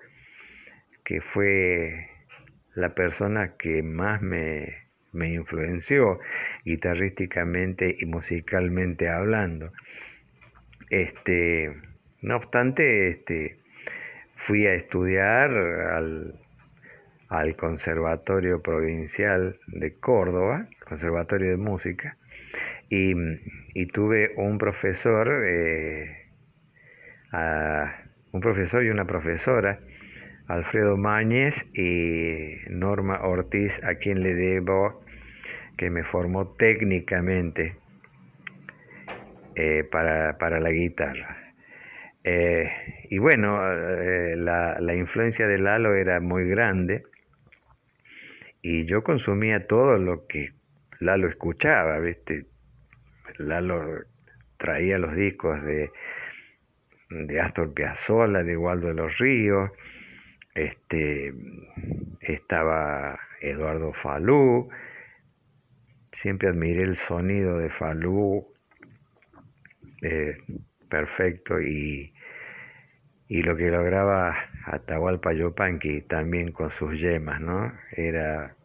que 1.04 1.22
fue 1.22 2.10
la 2.74 2.96
persona 2.96 3.56
que 3.56 3.84
más 3.84 4.20
me, 4.24 4.89
me 5.12 5.34
influenció 5.34 6.20
guitarrísticamente 6.66 7.96
y 8.00 8.06
musicalmente 8.06 9.10
hablando. 9.10 9.72
Este, 10.90 11.76
no 12.22 12.38
obstante, 12.38 13.10
este, 13.10 13.60
fui 14.36 14.66
a 14.66 14.74
estudiar 14.74 15.52
al, 15.52 16.36
Conservatorio 17.58 18.62
Provincial 18.64 19.60
de 19.68 19.94
Córdoba, 19.94 20.68
Conservatorio 20.88 21.52
de 21.52 21.58
Música, 21.58 22.18
y, 22.90 23.14
tuve 23.94 24.34
un 24.36 24.58
profesor, 24.58 25.44
eh, 25.46 26.28
un 28.32 28.42
profesor 28.42 28.84
y 28.84 28.90
una 28.90 29.06
profesora 29.06 29.80
Alfredo 30.50 30.98
Máñez 30.98 31.68
y 31.76 32.56
Norma 32.70 33.22
Ortiz, 33.22 33.80
a 33.84 33.96
quien 33.96 34.24
le 34.24 34.34
debo 34.34 34.99
que 35.80 35.90
me 35.90 36.04
formó 36.04 36.46
técnicamente 36.58 37.78
eh, 39.56 39.86
para, 39.90 40.60
la 40.60 40.72
guitarra. 40.72 41.54
Eh, 42.26 42.70
y 43.10 43.18
bueno, 43.18 43.62
eh, 43.66 44.36
la, 44.36 44.78
la, 44.82 44.94
influencia 44.94 45.48
de 45.48 45.58
Lalo 45.58 45.96
era 45.96 46.20
muy 46.20 46.50
grande 46.50 47.04
y 48.62 48.84
yo 48.84 49.06
consumía 49.06 49.68
todo 49.68 49.98
lo 49.98 50.28
que 50.28 50.52
Lalo 51.00 51.30
escuchaba, 51.30 51.98
¿viste? 52.00 52.48
Lalo 53.38 54.02
traía 54.58 54.98
los 54.98 55.16
discos 55.16 55.64
de, 55.64 55.92
de 57.10 57.40
Astor 57.40 57.74
Piazzolla, 57.74 58.44
de 58.44 58.58
Waldo 58.58 58.88
de 58.88 58.96
los 58.96 59.18
Ríos, 59.18 59.72
este, 60.56 61.34
estaba 62.20 63.18
Eduardo 63.40 63.94
Falú, 63.94 64.70
siempre 66.12 66.50
admiré 66.50 66.84
el 66.84 66.96
sonido 66.96 67.58
de 67.58 67.70
Falú, 67.70 68.48
eh, 70.02 70.36
perfecto, 70.90 71.62
y, 71.62 72.14
y, 73.28 73.44
lo 73.44 73.56
que 73.56 73.70
lograba 73.70 74.36
Atahualpa 74.66 75.34
Yupanqui 75.34 76.02
también 76.02 76.52
con 76.52 76.70
sus 76.70 77.00
yemas, 77.00 77.42
¿no? 77.42 77.74
Era 77.92 78.56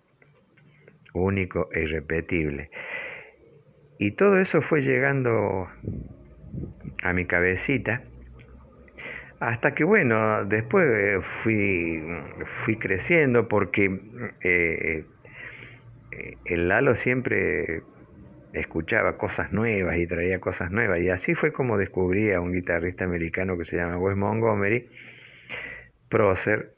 único 1.13 1.69
e 1.73 1.83
irrepetible. 1.83 2.71
Y 3.99 4.13
todo 4.13 4.39
eso 4.39 4.61
fue 4.61 4.83
llegando 4.83 5.69
a 7.03 7.13
mi 7.13 7.27
cabecita 7.27 8.03
hasta 9.41 9.75
que 9.75 9.85
bueno, 9.85 10.45
después 10.47 10.87
eh, 10.89 11.21
fui, 11.21 12.03
fui 12.47 12.77
creciendo 12.79 13.47
porque 13.47 14.01
eh, 14.43 15.05
el 16.45 16.69
Lalo 16.69 16.95
siempre 16.95 17.83
escuchaba 18.53 19.17
cosas 19.19 19.53
nuevas 19.53 19.97
y 19.97 20.07
traía 20.07 20.41
cosas 20.41 20.71
nuevas. 20.71 21.01
Y 21.01 21.09
así 21.09 21.35
fue 21.35 21.53
como 21.53 21.77
descubrí 21.77 22.33
a 22.33 22.41
un 22.41 22.53
guitarrista 22.53 23.05
americano 23.05 23.59
que 23.59 23.65
se 23.65 23.77
llama 23.77 23.99
Wes 23.99 24.17
Montgomery, 24.17 24.89
Procer. 26.09 26.75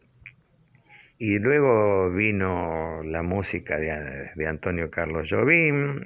Y 1.19 1.39
luego 1.39 2.11
vino 2.11 3.03
la 3.03 3.23
música 3.23 3.79
de, 3.79 4.31
de 4.35 4.47
Antonio 4.47 4.91
Carlos 4.91 5.29
Jobim, 5.31 6.01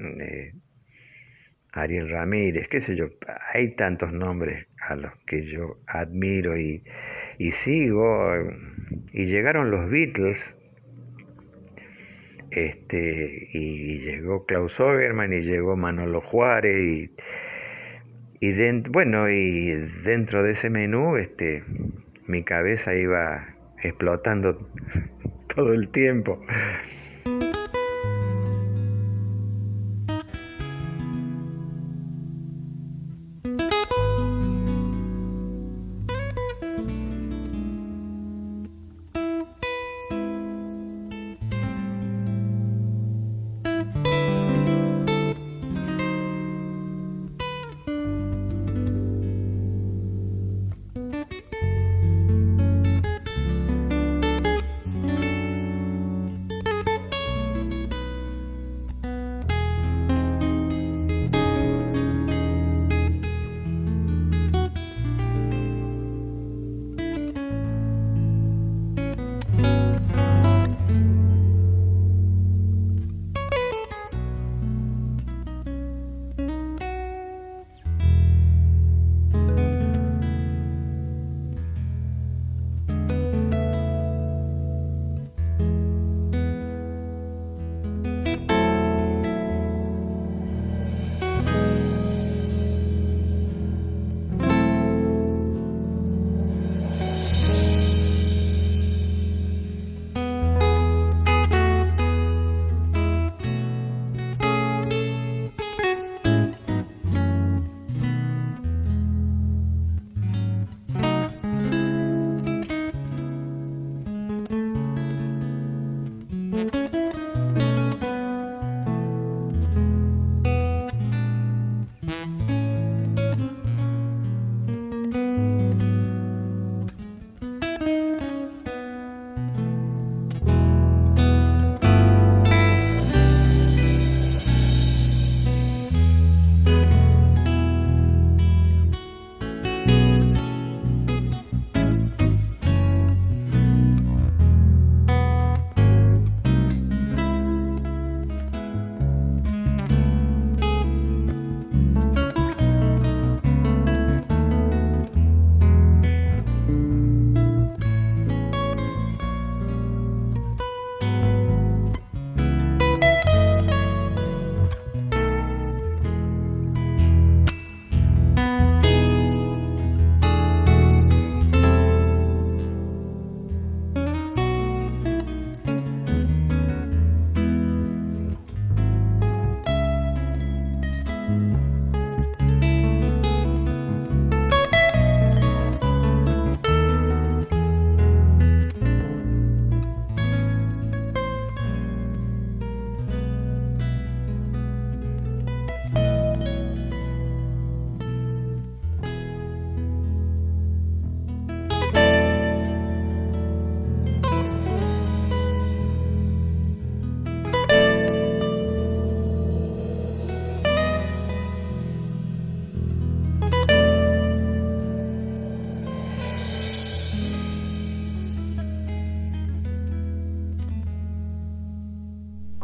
Ariel 1.72 2.08
Ramírez, 2.08 2.68
qué 2.68 2.80
sé 2.80 2.96
yo, 2.96 3.10
hay 3.52 3.74
tantos 3.76 4.12
nombres 4.12 4.66
a 4.80 4.96
los 4.96 5.12
que 5.26 5.44
yo 5.44 5.78
admiro 5.86 6.58
y, 6.58 6.82
sigo, 7.52 8.32
y 9.12 9.26
llegaron 9.26 9.70
los 9.70 9.88
Beatles, 9.88 10.56
este, 12.50 13.48
y 13.52 13.98
llegó 13.98 14.44
Klaus 14.44 14.80
Ogerman 14.80 15.32
y 15.32 15.42
llegó 15.42 15.76
Manolo 15.76 16.20
Juárez 16.20 16.80
y, 16.80 17.10
y 18.40 18.80
bueno, 18.88 19.28
y 19.28 19.70
dentro 20.04 20.42
de 20.42 20.52
ese 20.52 20.70
menú, 20.70 21.16
este, 21.16 21.62
mi 22.26 22.42
cabeza 22.42 22.94
iba 22.94 23.54
explotando 23.82 24.68
todo 25.54 25.72
el 25.72 25.88
tiempo. 25.88 26.40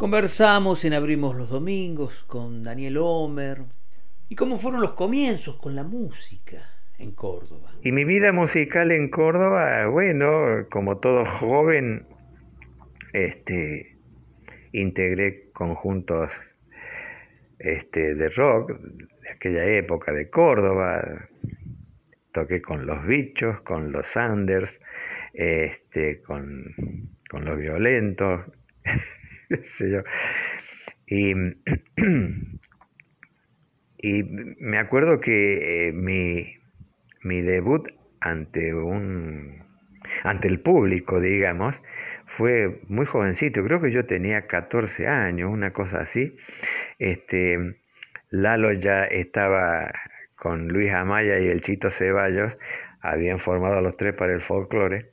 Conversamos 0.07 0.85
en 0.85 0.93
Abrimos 0.93 1.35
los 1.35 1.49
Domingos 1.49 2.23
con 2.23 2.63
Daniel 2.63 2.95
Homer 2.97 3.63
y 4.29 4.35
cómo 4.35 4.57
fueron 4.57 4.79
los 4.79 4.93
comienzos 4.93 5.57
con 5.57 5.75
la 5.75 5.83
música 5.83 6.63
en 6.97 7.11
Córdoba. 7.11 7.73
Y 7.81 7.91
mi 7.91 8.05
vida 8.05 8.31
musical 8.31 8.93
en 8.93 9.09
Córdoba, 9.09 9.85
bueno, 9.87 10.65
como 10.71 10.99
todo 10.99 11.25
joven, 11.25 12.07
este, 13.11 13.97
integré 14.71 15.49
conjuntos 15.51 16.31
este, 17.59 18.15
de 18.15 18.29
rock 18.29 18.79
de 18.79 19.29
aquella 19.29 19.65
época 19.65 20.13
de 20.13 20.29
Córdoba. 20.29 21.27
Toqué 22.31 22.61
con 22.61 22.85
los 22.85 23.05
bichos, 23.05 23.59
con 23.59 23.91
los 23.91 24.07
Sanders, 24.07 24.79
este, 25.33 26.21
con, 26.21 26.73
con 27.29 27.43
los 27.43 27.57
violentos, 27.57 28.45
Y, 31.09 31.33
y 33.97 34.23
me 34.59 34.77
acuerdo 34.77 35.21
que 35.21 35.87
eh, 35.87 35.93
mi, 35.93 36.57
mi 37.23 37.41
debut 37.41 37.87
ante 38.19 38.73
un 38.73 39.65
ante 40.23 40.47
el 40.47 40.59
público, 40.59 41.19
digamos, 41.19 41.81
fue 42.25 42.81
muy 42.87 43.05
jovencito, 43.05 43.63
creo 43.63 43.81
que 43.81 43.91
yo 43.91 44.05
tenía 44.05 44.47
14 44.47 45.07
años, 45.07 45.51
una 45.51 45.73
cosa 45.73 45.99
así. 45.99 46.35
Este, 46.99 47.77
Lalo 48.29 48.73
ya 48.73 49.03
estaba 49.05 49.91
con 50.35 50.67
Luis 50.69 50.91
Amaya 50.91 51.39
y 51.39 51.47
el 51.47 51.61
Chito 51.61 51.89
Ceballos, 51.89 52.57
habían 53.01 53.39
formado 53.39 53.77
a 53.77 53.81
los 53.81 53.97
tres 53.97 54.13
para 54.13 54.33
el 54.33 54.41
folclore, 54.41 55.11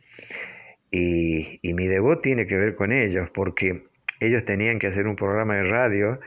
y, 0.90 1.58
y 1.62 1.74
mi 1.74 1.88
debut 1.88 2.22
tiene 2.22 2.46
que 2.46 2.56
ver 2.56 2.76
con 2.76 2.92
ellos, 2.92 3.30
porque 3.30 3.84
ellos 4.26 4.44
tenían 4.44 4.78
que 4.78 4.86
hacer 4.86 5.06
un 5.06 5.16
programa 5.16 5.56
de 5.56 5.64
radio 5.64 6.20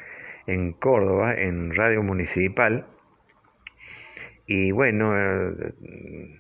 en 0.48 0.74
Córdoba, 0.74 1.34
en 1.34 1.76
radio 1.76 2.02
municipal. 2.02 2.88
Y 4.46 4.72
bueno, 4.72 5.14
eh, 5.18 6.40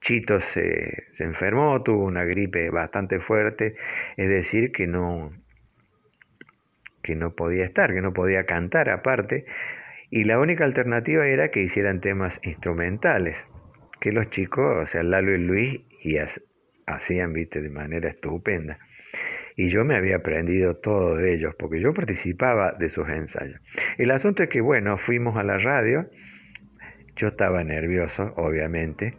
Chito 0.00 0.38
se, 0.40 1.08
enfermó, 1.18 1.82
tuvo 1.82 2.04
una 2.04 2.24
gripe 2.24 2.70
bastante 2.70 3.18
fuerte, 3.18 3.74
es 4.16 4.28
decir, 4.28 4.70
que 4.70 4.86
no, 4.86 5.32
que 7.02 7.16
no 7.16 7.34
podía 7.34 7.64
estar, 7.64 7.92
que 7.92 8.00
no 8.00 8.12
podía 8.12 8.46
cantar 8.46 8.88
aparte. 8.88 9.46
Y 10.08 10.24
la 10.24 10.38
única 10.38 10.64
alternativa 10.64 11.26
era 11.26 11.50
que 11.50 11.62
hicieran 11.62 12.00
temas 12.00 12.40
instrumentales, 12.44 13.46
que 14.00 14.12
los 14.12 14.30
chicos, 14.30 14.76
o 14.82 14.86
sea, 14.86 15.02
Lalo 15.02 15.34
y 15.34 15.38
Luis, 15.38 15.80
y 16.00 16.18
hacían, 16.86 17.32
viste, 17.32 17.60
de 17.60 17.70
manera 17.70 18.08
estupenda 18.08 18.78
y 19.56 19.68
yo 19.68 19.84
me 19.84 19.96
había 19.96 20.16
aprendido 20.16 20.76
todo 20.76 21.16
de 21.16 21.34
ellos 21.34 21.54
porque 21.58 21.80
yo 21.80 21.94
participaba 21.94 22.72
de 22.72 22.90
sus 22.90 23.08
ensayos. 23.08 23.60
El 23.96 24.10
asunto 24.10 24.42
es 24.42 24.50
que, 24.50 24.60
bueno, 24.60 24.98
fuimos 24.98 25.36
a 25.36 25.42
la 25.42 25.58
radio, 25.58 26.08
yo 27.16 27.28
estaba 27.28 27.64
nervioso, 27.64 28.34
obviamente, 28.36 29.14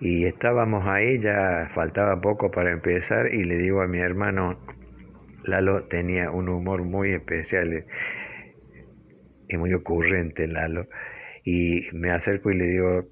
y 0.00 0.26
estábamos 0.26 0.86
ahí, 0.86 1.18
ya 1.18 1.70
faltaba 1.72 2.20
poco 2.20 2.50
para 2.50 2.72
empezar 2.72 3.32
y 3.32 3.44
le 3.44 3.56
digo 3.56 3.80
a 3.80 3.88
mi 3.88 4.00
hermano, 4.00 4.60
Lalo 5.44 5.84
tenía 5.84 6.30
un 6.30 6.50
humor 6.50 6.82
muy 6.82 7.12
especial 7.12 7.86
y 9.48 9.56
muy 9.56 9.72
ocurrente, 9.72 10.46
Lalo, 10.46 10.88
y 11.42 11.88
me 11.92 12.10
acerco 12.10 12.50
y 12.50 12.56
le 12.56 12.64
digo, 12.66 13.08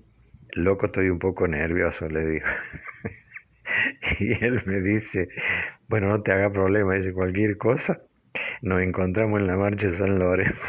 loco, 0.54 0.86
estoy 0.86 1.08
un 1.08 1.18
poco 1.18 1.48
nervioso, 1.48 2.08
le 2.08 2.26
digo. 2.26 2.46
Y 4.18 4.32
él 4.44 4.60
me 4.66 4.80
dice, 4.80 5.28
bueno, 5.92 6.08
no 6.08 6.22
te 6.22 6.32
haga 6.32 6.50
problema, 6.50 6.94
dice 6.94 7.12
cualquier 7.12 7.58
cosa. 7.58 8.00
Nos 8.62 8.80
encontramos 8.80 9.38
en 9.38 9.46
la 9.46 9.58
marcha 9.58 9.88
de 9.88 9.92
San 9.92 10.18
Lorenzo. 10.18 10.64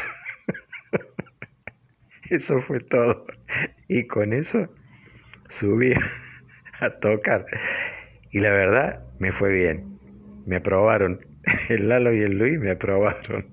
Eso 2.28 2.60
fue 2.60 2.80
todo. 2.80 3.24
Y 3.88 4.06
con 4.06 4.34
eso 4.34 4.68
subí 5.48 5.94
a 6.78 6.90
tocar. 7.00 7.46
Y 8.32 8.40
la 8.40 8.50
verdad, 8.50 9.02
me 9.18 9.32
fue 9.32 9.50
bien. 9.50 9.98
Me 10.44 10.56
aprobaron. 10.56 11.24
El 11.70 11.88
Lalo 11.88 12.12
y 12.12 12.20
el 12.20 12.36
Luis 12.36 12.60
me 12.60 12.72
aprobaron. 12.72 13.46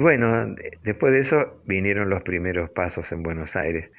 Y 0.00 0.02
bueno, 0.02 0.54
después 0.82 1.12
de 1.12 1.18
eso 1.18 1.62
vinieron 1.66 2.08
los 2.08 2.22
primeros 2.22 2.70
pasos 2.70 3.12
en 3.12 3.22
Buenos 3.22 3.54
Aires. 3.54 3.90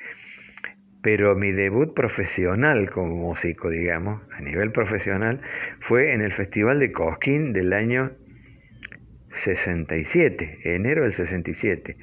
Pero 1.04 1.36
mi 1.36 1.52
debut 1.52 1.93
profesional 1.93 2.89
como 2.89 3.16
músico, 3.16 3.70
digamos, 3.70 4.20
a 4.36 4.41
nivel 4.41 4.72
profesional, 4.72 5.41
fue 5.80 6.14
en 6.14 6.22
el 6.22 6.32
Festival 6.32 6.80
de 6.80 6.91
Cosquín 6.91 7.54
del 7.54 7.72
año 7.72 8.14
67, 9.28 10.74
enero 10.74 11.04
del 11.04 11.12
67. 11.12 11.93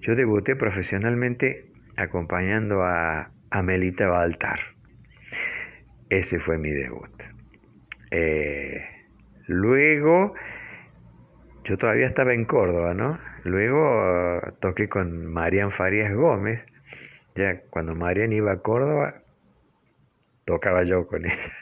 Yo 0.00 0.14
debuté 0.14 0.56
profesionalmente 0.56 1.66
acompañando 1.96 2.82
a 2.82 3.30
Amelita 3.50 4.08
Baltar. 4.08 4.60
Ese 6.08 6.38
fue 6.38 6.56
mi 6.56 6.70
debut. 6.70 7.12
Eh, 8.10 8.86
luego, 9.48 10.32
yo 11.64 11.76
todavía 11.76 12.06
estaba 12.06 12.32
en 12.32 12.46
Córdoba, 12.46 12.94
¿no? 12.94 13.33
Luego 13.44 14.38
uh, 14.38 14.52
toqué 14.60 14.88
con 14.88 15.26
Marian 15.26 15.70
Farías 15.70 16.12
Gómez. 16.12 16.66
Ya 17.34 17.60
cuando 17.70 17.94
Marian 17.94 18.32
iba 18.32 18.52
a 18.52 18.58
Córdoba, 18.58 19.22
tocaba 20.44 20.82
yo 20.84 21.06
con 21.06 21.26
ella. 21.26 21.52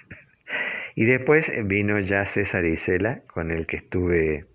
Y 0.94 1.04
después 1.04 1.52
vino 1.64 1.98
ya 2.00 2.24
César 2.24 2.64
Isela, 2.64 3.22
con 3.26 3.50
el 3.50 3.66
que 3.66 3.76
estuve 3.76 4.46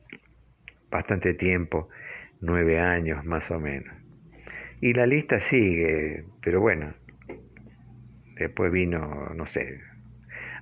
bastante 0.89 1.33
tiempo, 1.33 1.89
nueve 2.41 2.79
años 2.79 3.25
más 3.25 3.51
o 3.51 3.59
menos. 3.59 3.93
Y 4.79 4.93
la 4.93 5.07
lista 5.07 5.39
sigue, 5.39 6.25
pero 6.41 6.61
bueno, 6.61 6.93
después 8.35 8.71
vino, 8.71 9.31
no 9.35 9.45
sé, 9.47 9.81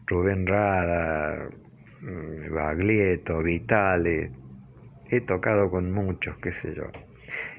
Rubén 0.07 0.47
Rada, 0.47 1.49
mm, 2.01 2.53
Baglietto, 2.53 3.43
Vitale, 3.43 4.31
he 5.09 5.21
tocado 5.21 5.69
con 5.69 5.91
muchos, 5.91 6.37
qué 6.37 6.51
sé 6.51 6.73
yo, 6.75 6.91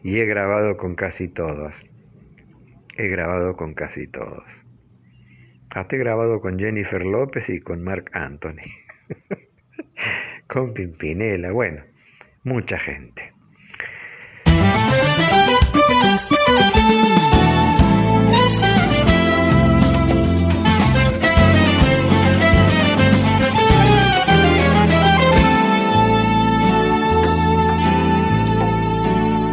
y 0.02 0.18
he 0.18 0.26
grabado 0.26 0.76
con 0.76 0.94
casi 0.94 1.28
todos, 1.28 1.86
he 2.96 3.08
grabado 3.08 3.56
con 3.56 3.74
casi 3.74 4.06
todos. 4.06 4.44
Hasta 5.70 5.96
he 5.96 5.98
grabado 5.98 6.40
con 6.40 6.58
Jennifer 6.58 7.04
López 7.04 7.50
y 7.50 7.60
con 7.60 7.82
Mark 7.82 8.10
Anthony, 8.12 8.70
con 10.46 10.72
Pimpinela, 10.72 11.52
bueno, 11.52 11.82
mucha 12.44 12.78
gente. 12.78 13.32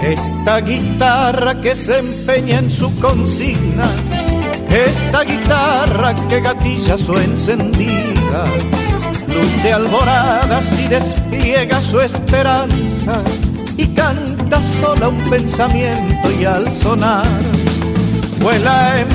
Esta 0.04 0.60
guitarra 0.60 1.62
que 1.62 1.78
se 1.78 1.97
empeña 1.97 2.60
en 2.60 2.70
su 2.70 2.93
consigna, 2.99 3.88
esta 4.70 5.24
guitarra 5.24 6.14
que 6.28 6.41
gatilla 6.41 6.97
su 6.97 7.18
encendida, 7.18 8.43
luz 9.28 9.64
de 9.64 9.72
alboradas 9.72 10.78
y 10.78 10.89
despliega 10.89 11.80
su 11.80 12.01
esperanza 12.01 13.22
y 13.78 13.88
canta 13.88 14.62
sola 14.62 15.08
un 15.08 15.24
pensamiento 15.24 16.30
y 16.38 16.43
al 16.43 16.70
sonar 16.70 17.26
vuela 18.41 18.99
en 18.99 19.08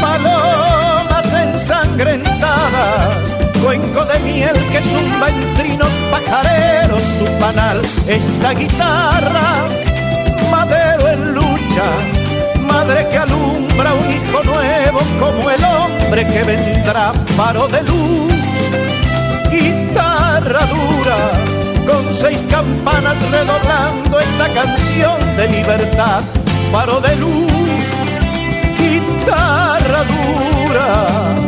palomas 0.00 1.32
ensangrentadas, 1.32 3.36
cuenco 3.64 4.04
de 4.04 4.20
miel 4.20 4.54
que 4.70 4.80
zumba 4.80 5.28
en 5.28 5.54
trinos 5.56 5.90
pajareros 6.12 7.02
su 7.18 7.24
panal, 7.40 7.82
esta 8.06 8.54
guitarra 8.54 9.85
madero 10.50 11.08
en 11.08 11.34
lucha, 11.34 11.86
madre 12.66 13.06
que 13.08 13.18
alumbra 13.18 13.94
un 13.94 14.12
hijo 14.12 14.42
nuevo 14.44 15.00
como 15.20 15.50
el 15.50 15.64
hombre 15.64 16.26
que 16.26 16.42
vendrá, 16.44 17.12
faro 17.36 17.68
de 17.68 17.82
luz, 17.82 18.32
guitarra 19.50 20.66
dura, 20.66 21.16
con 21.86 22.14
seis 22.14 22.44
campanas 22.48 23.16
redoblando 23.30 24.20
esta 24.20 24.48
canción 24.48 25.36
de 25.36 25.48
libertad, 25.48 26.22
faro 26.72 27.00
de 27.00 27.16
luz, 27.16 27.52
guitarra 28.78 30.04
dura 30.04 31.45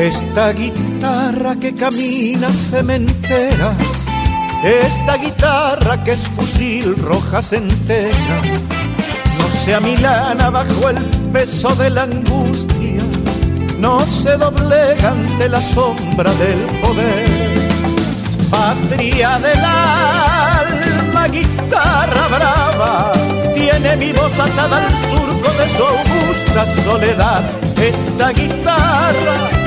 Esta 0.00 0.54
guitarra 0.54 1.56
que 1.56 1.74
camina 1.74 2.48
cementeras, 2.54 4.08
esta 4.64 5.18
guitarra 5.18 6.02
que 6.02 6.12
es 6.12 6.26
fusil 6.28 6.96
roja 6.96 7.42
centella, 7.42 8.40
no 9.38 9.46
se 9.62 9.74
amilana 9.74 10.48
bajo 10.48 10.88
el 10.88 11.04
peso 11.34 11.74
de 11.74 11.90
la 11.90 12.04
angustia, 12.04 13.02
no 13.78 14.00
se 14.06 14.38
doblega 14.38 15.10
ante 15.10 15.50
la 15.50 15.60
sombra 15.60 16.32
del 16.32 16.80
poder. 16.80 17.28
Patria 18.50 19.38
del 19.38 19.62
alma, 19.62 21.28
guitarra 21.28 22.26
brava, 22.28 23.12
tiene 23.52 23.96
mi 23.98 24.12
voz 24.12 24.32
atada 24.32 24.78
al 24.78 24.94
surco 25.10 25.52
de 25.60 25.68
su 25.76 25.82
augusta 25.84 26.82
soledad. 26.84 27.42
Esta 27.76 28.32
guitarra 28.32 29.59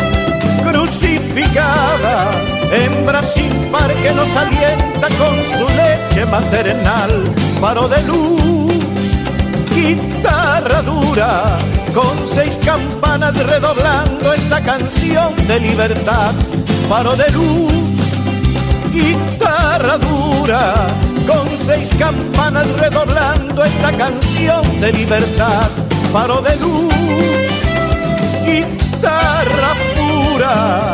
crucificada, 0.73 2.31
hembra 2.71 3.21
sin 3.21 3.51
par 3.71 3.93
que 3.93 4.11
nos 4.11 4.35
alienta 4.35 5.07
con 5.19 5.35
su 5.57 5.65
leche 5.75 6.25
maternal, 6.25 7.11
faro 7.61 7.87
de 7.87 8.01
luz, 8.03 8.73
guitarra 9.75 10.81
dura, 10.81 11.59
con 11.93 12.27
seis 12.27 12.59
campanas 12.65 13.35
redoblando 13.35 14.33
esta 14.33 14.59
canción 14.61 15.35
de 15.47 15.59
libertad, 15.59 16.33
faro 16.89 17.15
de 17.15 17.29
luz, 17.31 17.71
guitarra 18.91 19.97
dura, 19.99 20.87
con 21.27 21.55
seis 21.55 21.91
campanas 21.99 22.67
redoblando 22.79 23.63
esta 23.63 23.91
canción 23.91 24.81
de 24.81 24.91
libertad, 24.91 25.69
faro 26.11 26.41
de 26.41 26.55
luz, 26.57 26.93
guitarra 28.45 28.82
llorar. 30.43 30.92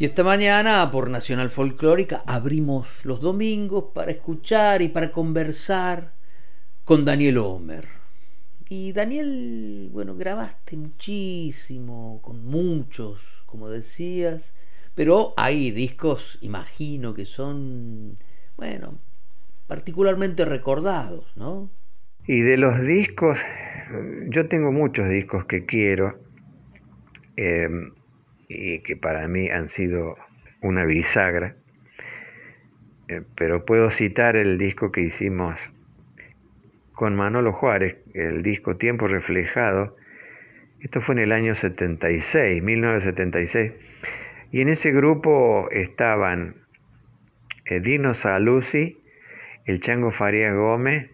Y 0.00 0.06
esta 0.06 0.24
mañana 0.24 0.88
por 0.90 1.10
Nacional 1.10 1.50
Folclórica 1.50 2.22
abrimos 2.26 3.04
los 3.04 3.20
domingos 3.20 3.92
para 3.92 4.10
escuchar 4.10 4.80
y 4.80 4.88
para 4.88 5.10
conversar 5.10 6.14
con 6.86 7.04
Daniel 7.04 7.36
Homer. 7.36 7.84
Y 8.70 8.92
Daniel, 8.92 9.90
bueno, 9.92 10.16
grabaste 10.16 10.78
muchísimo, 10.78 12.18
con 12.22 12.46
muchos, 12.46 13.42
como 13.44 13.68
decías, 13.68 14.54
pero 14.94 15.34
hay 15.36 15.70
discos, 15.70 16.38
imagino, 16.40 17.12
que 17.12 17.26
son, 17.26 18.14
bueno, 18.56 18.98
particularmente 19.66 20.46
recordados, 20.46 21.26
¿no? 21.36 21.68
Y 22.26 22.40
de 22.40 22.56
los 22.56 22.80
discos, 22.80 23.38
yo 24.30 24.48
tengo 24.48 24.72
muchos 24.72 25.10
discos 25.10 25.44
que 25.44 25.66
quiero. 25.66 26.18
Eh, 27.36 27.68
y 28.50 28.80
que 28.80 28.96
para 28.96 29.28
mí 29.28 29.48
han 29.48 29.68
sido 29.68 30.18
una 30.60 30.84
bisagra, 30.84 31.54
eh, 33.06 33.22
pero 33.36 33.64
puedo 33.64 33.90
citar 33.90 34.36
el 34.36 34.58
disco 34.58 34.90
que 34.90 35.02
hicimos 35.02 35.70
con 36.92 37.14
Manolo 37.14 37.52
Juárez, 37.52 37.96
el 38.12 38.42
disco 38.42 38.76
Tiempo 38.76 39.06
Reflejado, 39.06 39.96
esto 40.80 41.00
fue 41.00 41.14
en 41.14 41.20
el 41.20 41.32
año 41.32 41.54
76, 41.54 42.60
1976, 42.62 43.72
y 44.50 44.62
en 44.62 44.68
ese 44.68 44.90
grupo 44.90 45.68
estaban 45.70 46.56
eh, 47.66 47.78
Dino 47.78 48.14
Saluzzi, 48.14 48.98
el 49.64 49.80
Chango 49.80 50.10
Faría 50.10 50.52
Gómez, 50.52 51.08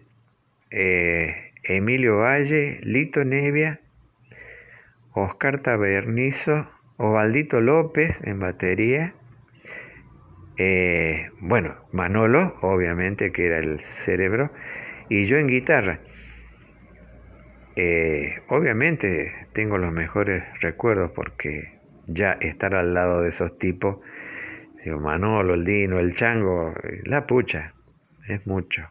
eh, 0.71 1.51
Emilio 1.63 2.17
Valle, 2.17 2.79
Lito 2.81 3.23
Nevia, 3.23 3.79
Oscar 5.13 5.61
Tabernizo, 5.61 6.67
Ovaldito 6.97 7.61
López 7.61 8.19
en 8.23 8.39
batería, 8.39 9.13
eh, 10.57 11.29
bueno, 11.39 11.75
Manolo, 11.91 12.57
obviamente, 12.61 13.31
que 13.31 13.45
era 13.45 13.59
el 13.59 13.79
cerebro, 13.79 14.51
y 15.07 15.25
yo 15.25 15.37
en 15.37 15.47
guitarra. 15.47 15.99
Eh, 17.75 18.41
obviamente 18.49 19.47
tengo 19.53 19.77
los 19.77 19.93
mejores 19.93 20.43
recuerdos 20.61 21.11
porque 21.11 21.79
ya 22.07 22.31
estar 22.33 22.73
al 22.73 22.95
lado 22.95 23.21
de 23.21 23.29
esos 23.29 23.59
tipos, 23.59 23.97
Manolo, 24.85 25.53
el 25.55 25.65
Dino, 25.65 25.99
el 25.99 26.15
Chango, 26.15 26.73
la 27.03 27.27
pucha, 27.27 27.73
es 28.27 28.47
mucho. 28.47 28.89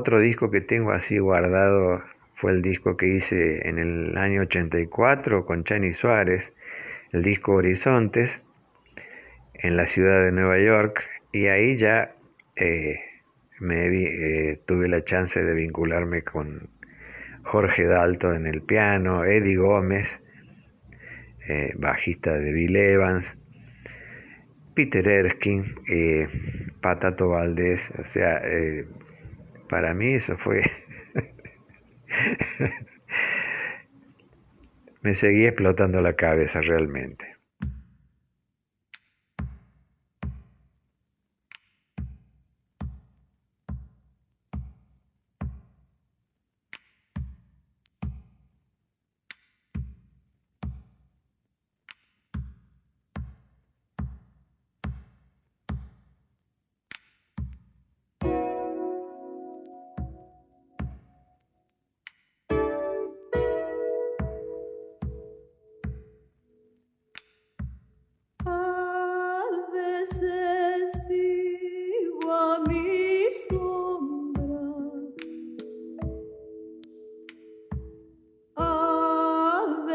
Otro 0.00 0.18
disco 0.18 0.50
que 0.50 0.62
tengo 0.62 0.92
así 0.92 1.18
guardado 1.18 2.02
fue 2.34 2.52
el 2.52 2.62
disco 2.62 2.96
que 2.96 3.06
hice 3.06 3.68
en 3.68 3.78
el 3.78 4.16
año 4.16 4.40
84 4.42 5.44
con 5.44 5.62
Chani 5.62 5.92
Suárez, 5.92 6.54
el 7.12 7.22
disco 7.22 7.52
Horizontes, 7.52 8.42
en 9.52 9.76
la 9.76 9.84
ciudad 9.84 10.24
de 10.24 10.32
Nueva 10.32 10.58
York, 10.58 11.04
y 11.32 11.48
ahí 11.48 11.76
ya 11.76 12.14
eh, 12.56 12.98
me 13.58 13.88
eh, 13.88 14.58
tuve 14.64 14.88
la 14.88 15.04
chance 15.04 15.44
de 15.44 15.52
vincularme 15.52 16.22
con 16.22 16.70
Jorge 17.42 17.84
Dalto 17.84 18.32
en 18.32 18.46
el 18.46 18.62
piano, 18.62 19.26
Eddie 19.26 19.56
Gómez, 19.56 20.22
eh, 21.46 21.74
bajista 21.76 22.38
de 22.38 22.52
Bill 22.52 22.74
Evans, 22.74 23.36
Peter 24.72 25.06
Erskine, 25.06 25.74
Patato 26.80 27.28
Valdés, 27.28 27.92
o 27.98 28.04
sea, 28.06 28.40
para 29.70 29.94
mí 29.94 30.14
eso 30.14 30.36
fue... 30.36 30.62
me 35.02 35.14
seguía 35.14 35.48
explotando 35.48 36.02
la 36.02 36.14
cabeza 36.14 36.60
realmente. 36.60 37.29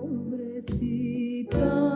Pobrecita. 0.00 1.87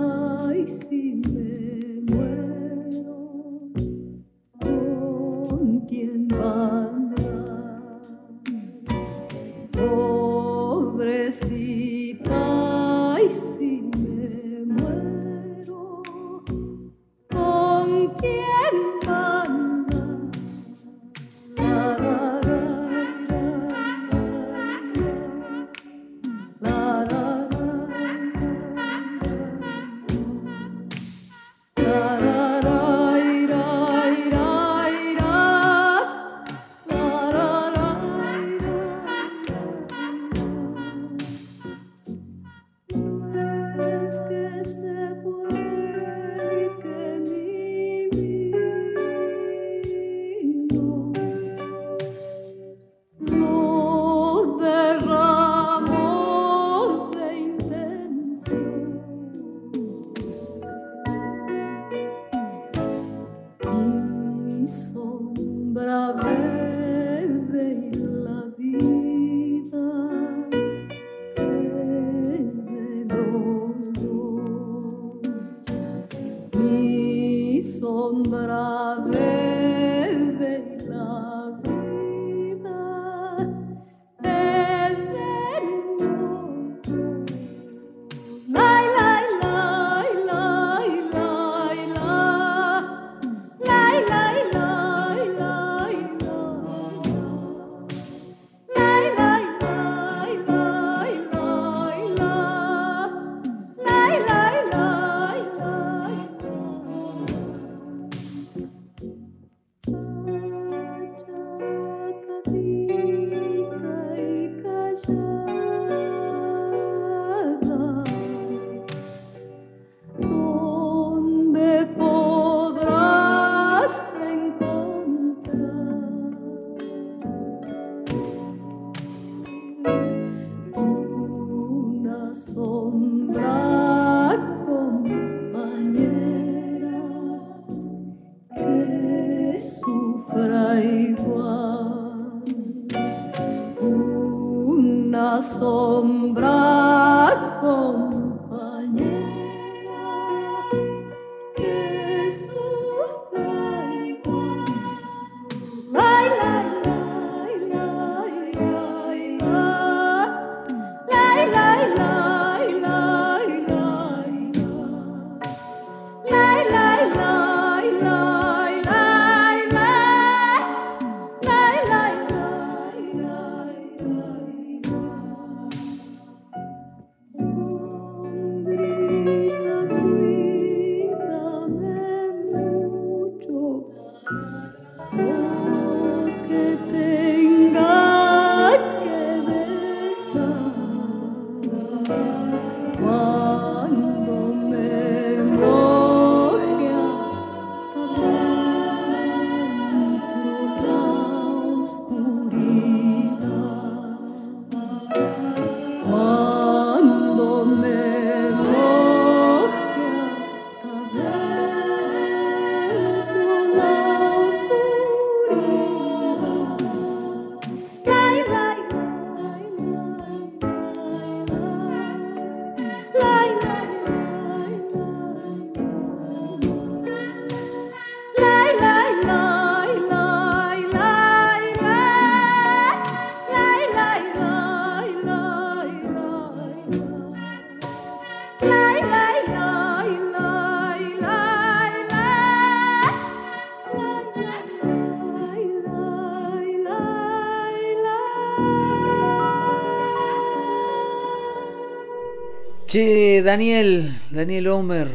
Daniel, 253.53 254.09
Daniel 254.31 254.69
Homer, 254.69 255.09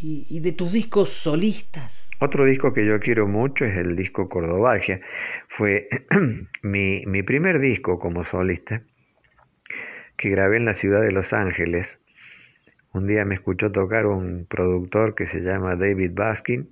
y, 0.00 0.40
de 0.40 0.52
tus 0.52 0.72
discos 0.72 1.10
solistas. 1.10 2.08
Otro 2.18 2.46
disco 2.46 2.72
que 2.72 2.86
yo 2.86 2.98
quiero 2.98 3.28
mucho 3.28 3.66
es 3.66 3.76
el 3.76 3.94
disco 3.94 4.30
Cordobalgia. 4.30 5.02
Fue 5.48 5.88
mi, 6.62 7.04
mi 7.04 7.22
primer 7.22 7.58
disco 7.58 7.98
como 7.98 8.24
solista 8.24 8.80
que 10.16 10.30
grabé 10.30 10.56
en 10.56 10.64
la 10.64 10.72
ciudad 10.72 11.02
de 11.02 11.12
Los 11.12 11.34
Ángeles. 11.34 11.98
Un 12.94 13.06
día 13.06 13.26
me 13.26 13.34
escuchó 13.34 13.70
tocar 13.70 14.06
un 14.06 14.46
productor 14.46 15.14
que 15.14 15.26
se 15.26 15.40
llama 15.40 15.76
David 15.76 16.12
Baskin 16.14 16.70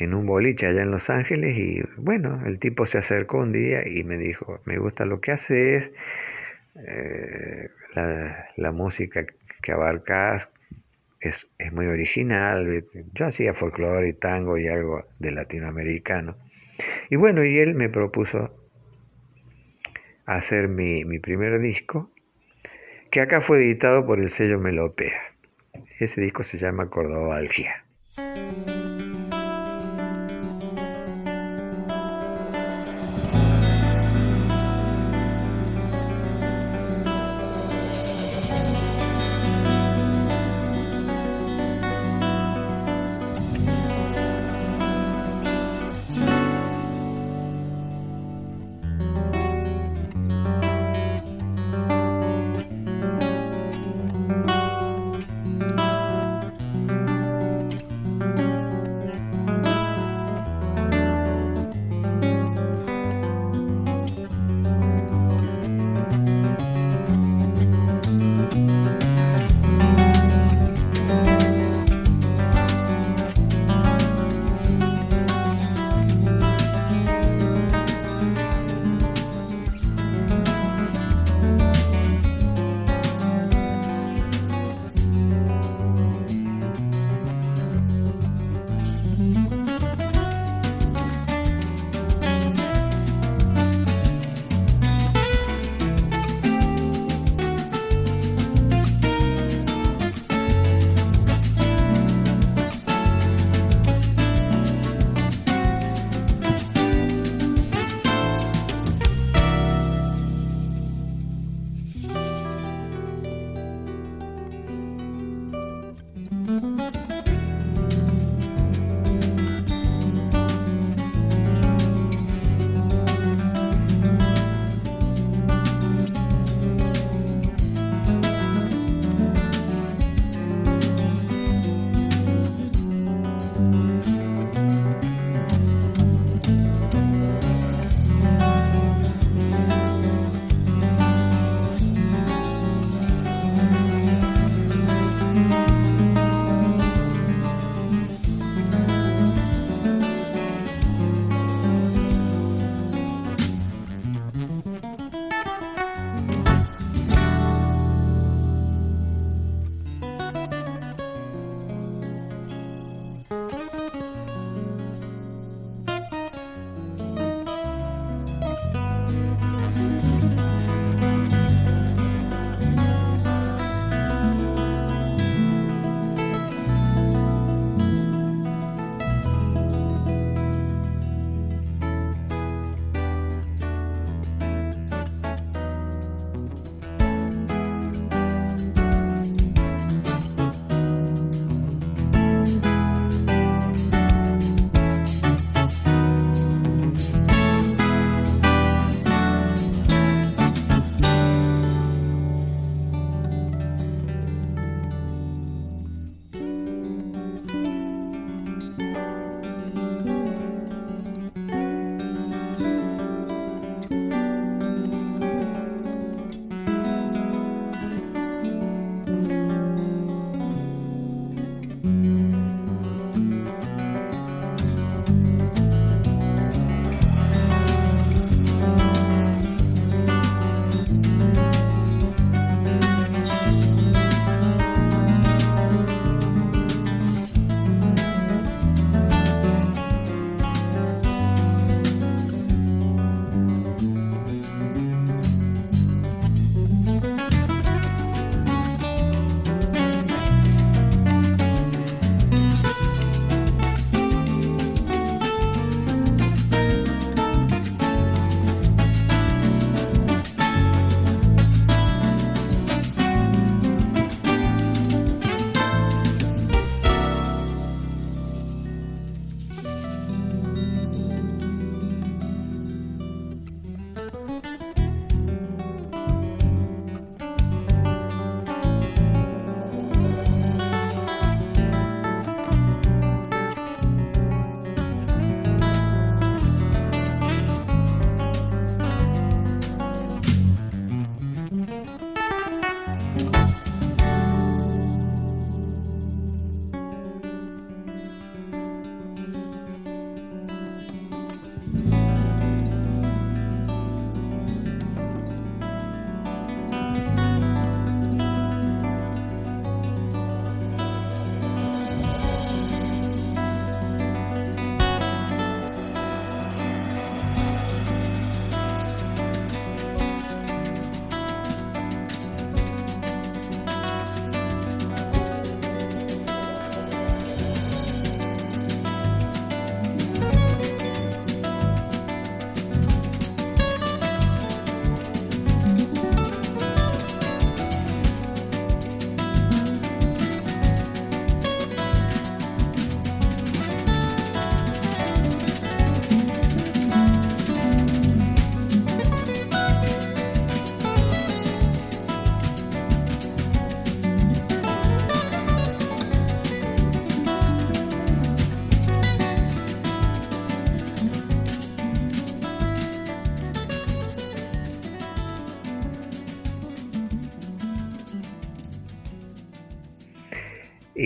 en 0.00 0.14
un 0.14 0.26
boliche 0.26 0.66
allá 0.66 0.82
en 0.82 0.90
Los 0.90 1.08
Ángeles 1.08 1.56
y 1.56 1.82
bueno, 1.98 2.42
el 2.46 2.58
tipo 2.58 2.84
se 2.84 2.98
acercó 2.98 3.38
un 3.38 3.52
día 3.52 3.86
y 3.86 4.02
me 4.02 4.18
dijo, 4.18 4.60
me 4.64 4.76
gusta 4.78 5.04
lo 5.04 5.20
que 5.20 5.30
haces, 5.30 5.92
eh, 6.74 7.70
la, 7.96 8.72
música 8.72 9.26
que 9.62 9.72
abarcas 9.72 10.50
es, 11.20 11.48
es, 11.58 11.72
muy 11.72 11.86
original, 11.86 12.84
yo 13.14 13.26
hacía 13.26 13.54
folclore 13.54 14.08
y 14.08 14.12
tango 14.12 14.58
y 14.58 14.68
algo 14.68 15.06
de 15.18 15.32
latinoamericano. 15.32 16.36
Y 17.10 17.16
bueno, 17.16 17.44
y 17.44 17.58
él 17.58 17.74
me 17.74 17.88
propuso 17.88 18.54
hacer 20.26 20.68
mi, 20.68 21.04
mi 21.04 21.18
primer 21.18 21.58
disco, 21.60 22.10
que 23.10 23.20
acá 23.20 23.40
fue 23.40 23.58
editado 23.58 24.04
por 24.04 24.20
el 24.20 24.28
sello 24.28 24.58
Melopea. 24.58 25.20
Ese 25.98 26.20
disco 26.20 26.42
se 26.42 26.58
llama 26.58 26.90
Cordobalgia. 26.90 27.84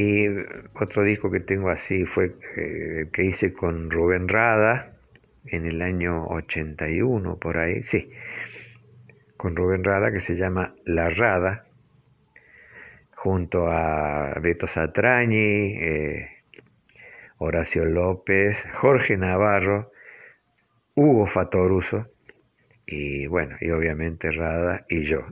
Y 0.00 0.28
otro 0.80 1.02
disco 1.02 1.30
que 1.30 1.40
tengo 1.40 1.68
así 1.68 2.06
fue 2.06 2.34
eh, 2.56 3.08
que 3.12 3.22
hice 3.22 3.52
con 3.52 3.90
Rubén 3.90 4.28
Rada 4.28 4.92
en 5.44 5.66
el 5.66 5.82
año 5.82 6.26
81, 6.28 7.36
por 7.36 7.58
ahí, 7.58 7.82
sí, 7.82 8.10
con 9.36 9.54
Rubén 9.54 9.84
Rada 9.84 10.10
que 10.10 10.20
se 10.20 10.36
llama 10.36 10.74
La 10.86 11.10
Rada, 11.10 11.66
junto 13.14 13.70
a 13.70 14.32
Beto 14.40 14.66
Satrañi, 14.66 15.76
eh, 15.76 16.30
Horacio 17.36 17.84
López, 17.84 18.66
Jorge 18.76 19.18
Navarro, 19.18 19.92
Hugo 20.94 21.26
Fatoruso 21.26 22.06
y 22.86 23.26
bueno, 23.26 23.58
y 23.60 23.68
obviamente 23.68 24.30
Rada 24.30 24.86
y 24.88 25.02
yo. 25.02 25.26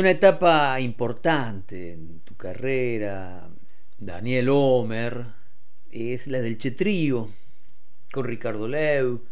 Una 0.00 0.12
etapa 0.12 0.80
importante 0.80 1.92
en 1.92 2.20
tu 2.20 2.34
carrera, 2.34 3.50
Daniel 3.98 4.48
Homer, 4.48 5.26
es 5.90 6.26
la 6.26 6.40
del 6.40 6.56
Chetrío, 6.56 7.28
con 8.10 8.24
Ricardo 8.24 8.66
Leu, 8.66 9.22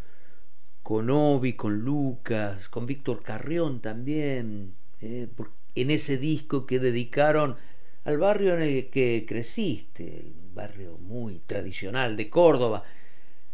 con 0.83 1.09
Obi, 1.09 1.55
con 1.55 1.79
Lucas, 1.79 2.69
con 2.69 2.85
Víctor 2.85 3.23
Carrión 3.23 3.81
también, 3.81 4.75
eh, 5.01 5.29
en 5.75 5.91
ese 5.91 6.19
disco 6.19 6.67
que 6.67 6.79
dedicaron 6.79 7.57
al 8.05 8.19
barrio 8.19 8.53
en 8.53 8.61
el 8.61 8.91
que 8.91 9.25
creciste, 9.27 10.21
el 10.21 10.35
barrio 10.53 10.99
muy 10.99 11.39
tradicional 11.47 12.15
de 12.15 12.29
Córdoba, 12.29 12.85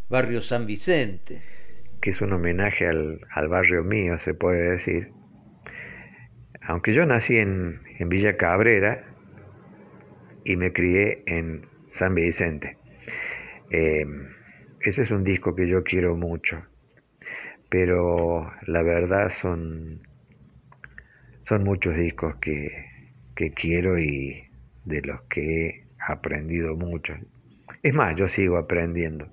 barrio 0.09 0.43
San 0.43 0.67
Vicente. 0.67 1.43
Que 2.01 2.11
es 2.11 2.21
un 2.21 2.33
homenaje 2.33 2.89
al, 2.89 3.21
al 3.31 3.47
barrio 3.47 3.85
mío, 3.85 4.19
se 4.19 4.35
puede 4.35 4.71
decir 4.71 5.14
aunque 6.85 6.99
yo 6.99 7.07
nací 7.07 7.39
en, 7.39 7.81
Villa 8.11 8.37
Cabrera 8.37 9.03
y 10.45 10.55
me 10.57 10.71
crié 10.71 11.23
en 11.25 11.67
San 11.89 12.15
Vicente. 12.15 12.77
Em, 13.71 14.29
ese 14.81 15.01
es 15.01 15.11
un 15.11 15.25
disco 15.25 15.55
que 15.55 15.67
yo 15.67 15.83
quiero 15.83 16.15
mucho, 16.15 16.63
pero 17.71 18.53
la 18.67 18.83
verdad 18.83 19.31
son, 19.31 20.07
son 21.41 21.65
muchos 21.65 21.97
discos 21.97 22.37
que, 22.37 22.69
que 23.35 23.53
quiero 23.53 23.99
y 23.99 24.45
de 24.85 25.01
los 25.01 25.23
que 25.23 25.67
he 25.67 25.85
aprendido 25.99 26.77
mucho. 26.77 27.15
Es 27.83 27.95
más, 27.95 28.15
yo 28.15 28.29
sigo 28.29 28.59
aprendiendo. 28.59 29.27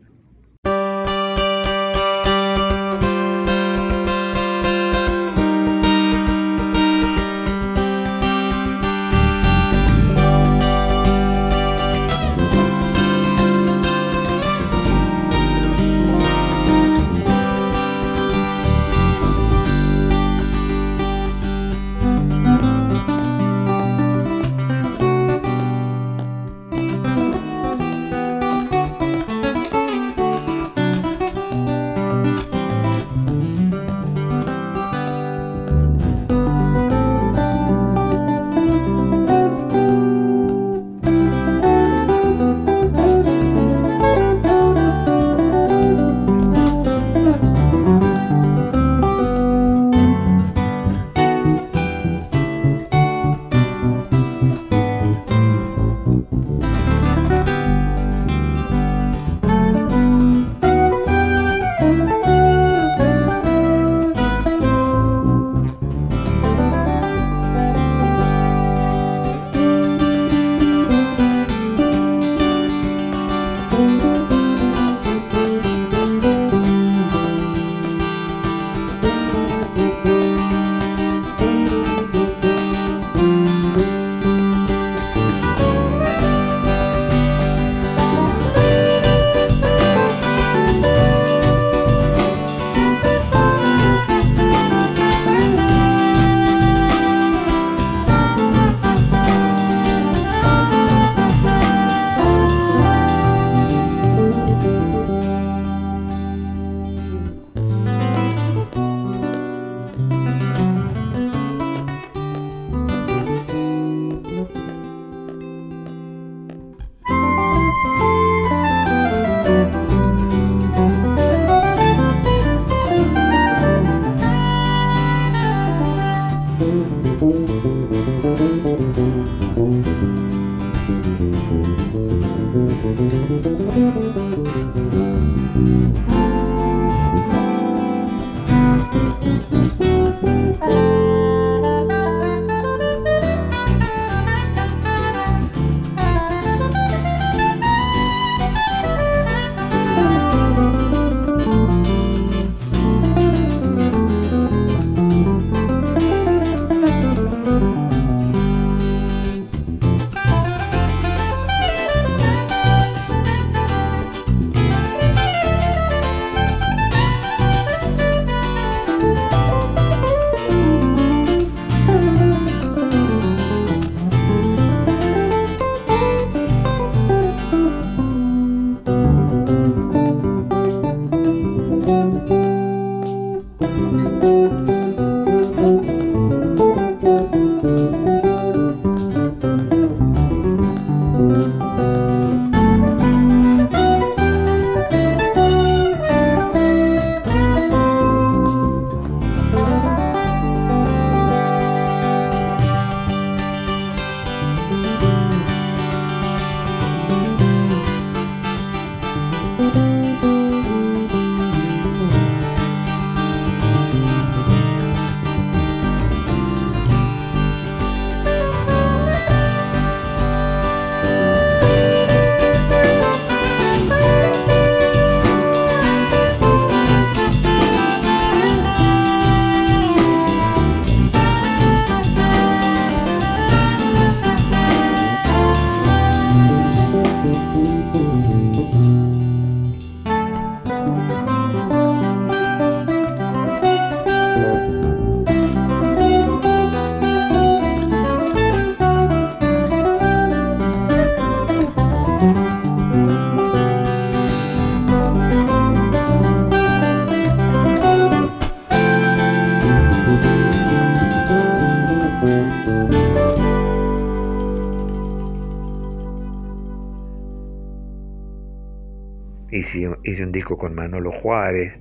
Manolo 270.81 271.11
Juárez, 271.11 271.79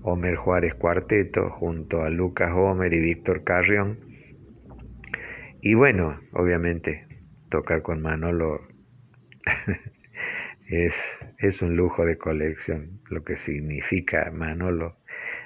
Homer 0.00 0.36
Juárez 0.36 0.74
Cuarteto, 0.74 1.50
junto 1.50 2.04
a 2.04 2.08
Lucas 2.08 2.50
Homer 2.54 2.90
y 2.94 3.00
Víctor 3.00 3.44
Carrión. 3.44 4.00
Y 5.60 5.74
bueno, 5.74 6.18
obviamente, 6.32 7.06
tocar 7.50 7.82
con 7.82 8.00
Manolo 8.00 8.62
es, 10.70 11.20
es 11.36 11.60
un 11.60 11.76
lujo 11.76 12.06
de 12.06 12.16
colección, 12.16 13.02
lo 13.10 13.24
que 13.24 13.36
significa 13.36 14.30
Manolo 14.32 14.96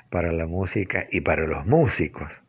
para 0.08 0.30
la 0.30 0.46
música 0.46 1.08
y 1.10 1.20
para 1.22 1.48
los 1.48 1.66
músicos. 1.66 2.44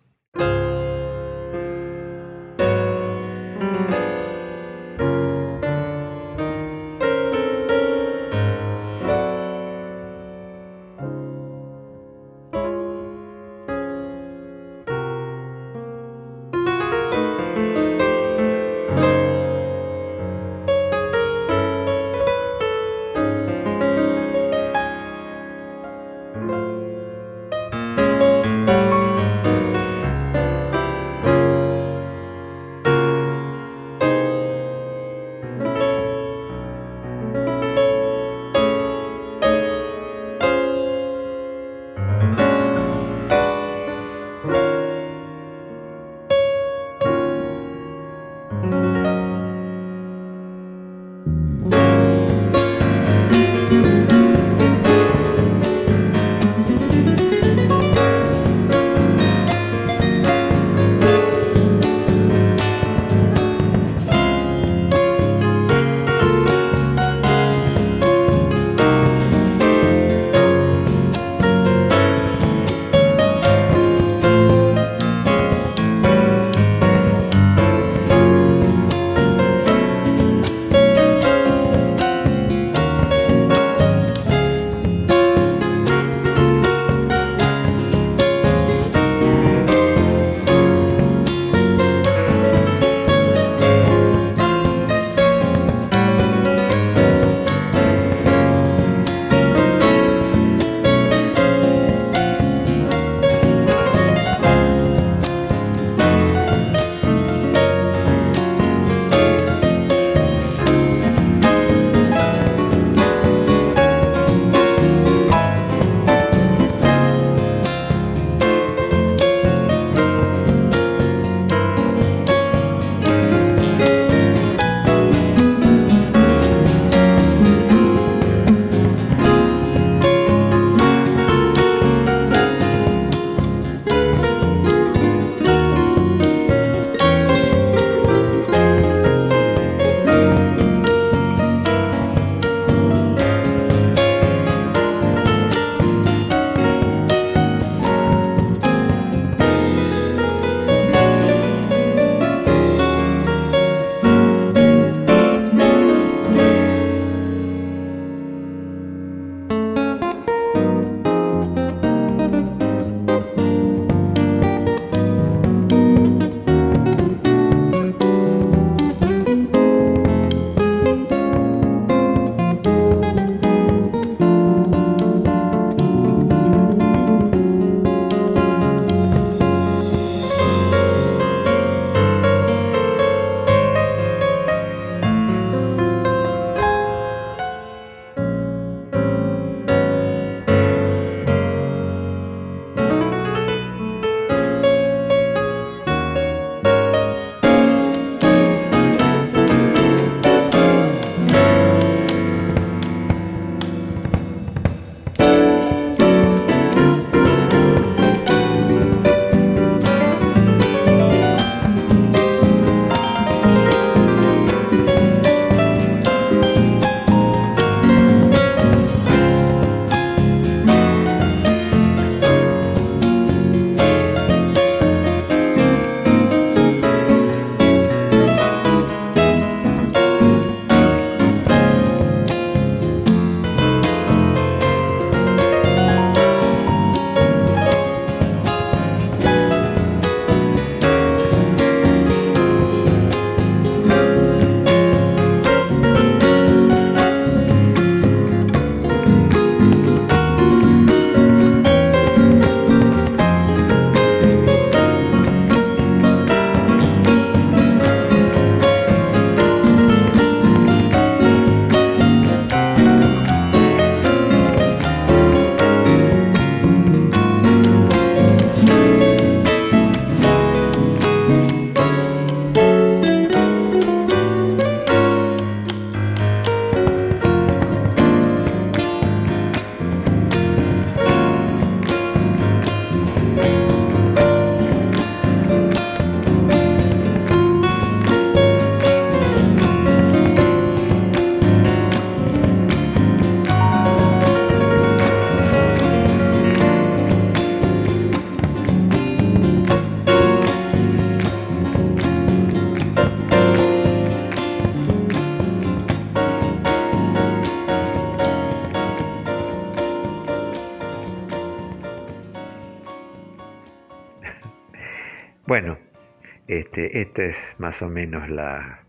Este, 316.60 317.02
esta 317.02 317.24
es 317.24 317.56
más 317.58 317.82
o 317.82 317.90
menos 317.90 318.30
la, 318.30 318.86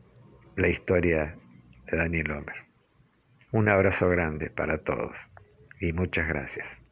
la 0.56 0.68
historia 0.68 1.36
de 1.86 1.96
Daniel 1.96 2.30
Homer. 2.30 2.56
Un 3.52 3.68
abrazo 3.68 4.08
grande 4.08 4.50
para 4.50 4.78
todos 4.78 5.30
y 5.80 5.92
muchas 5.92 6.28
gracias. 6.28 6.83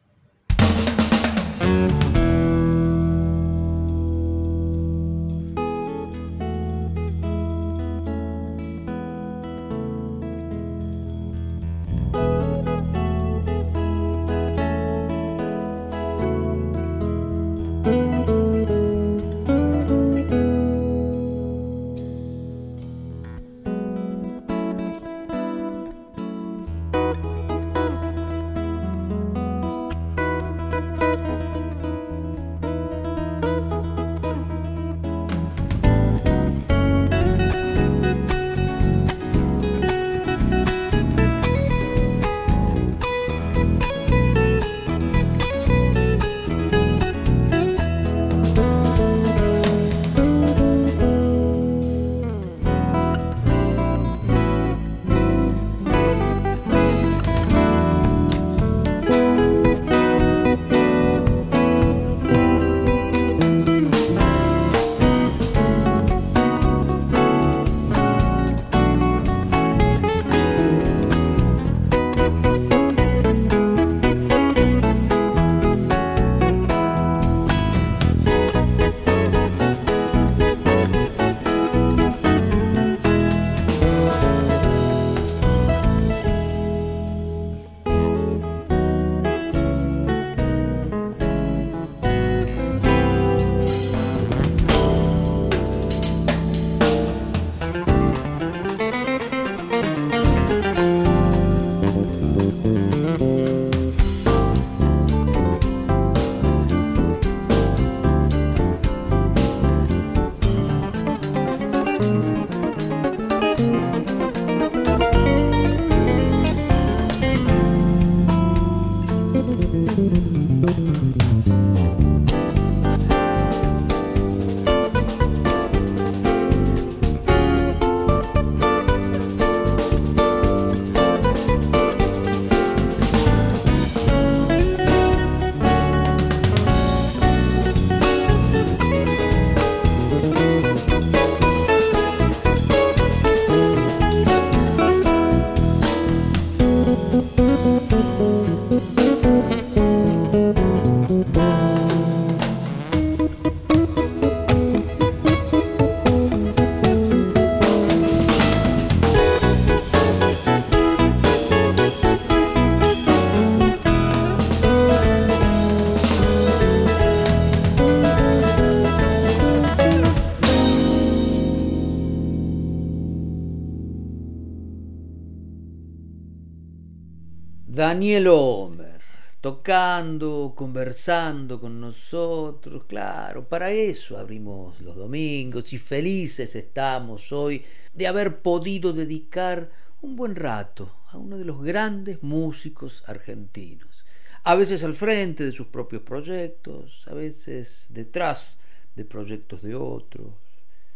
Daniel 177.92 178.28
Homer, 178.28 179.02
tocando, 179.42 180.54
conversando 180.56 181.60
con 181.60 181.78
nosotros, 181.78 182.84
claro, 182.84 183.46
para 183.46 183.70
eso 183.70 184.16
abrimos 184.16 184.80
los 184.80 184.96
domingos 184.96 185.74
y 185.74 185.78
felices 185.78 186.56
estamos 186.56 187.30
hoy 187.32 187.62
de 187.92 188.06
haber 188.06 188.40
podido 188.40 188.94
dedicar 188.94 189.70
un 190.00 190.16
buen 190.16 190.36
rato 190.36 191.02
a 191.08 191.18
uno 191.18 191.36
de 191.36 191.44
los 191.44 191.62
grandes 191.62 192.22
músicos 192.22 193.04
argentinos, 193.06 194.06
a 194.42 194.54
veces 194.54 194.82
al 194.84 194.94
frente 194.94 195.44
de 195.44 195.52
sus 195.52 195.66
propios 195.66 196.00
proyectos, 196.00 197.04
a 197.08 197.12
veces 197.12 197.88
detrás 197.90 198.56
de 198.96 199.04
proyectos 199.04 199.60
de 199.60 199.74
otros, 199.74 200.32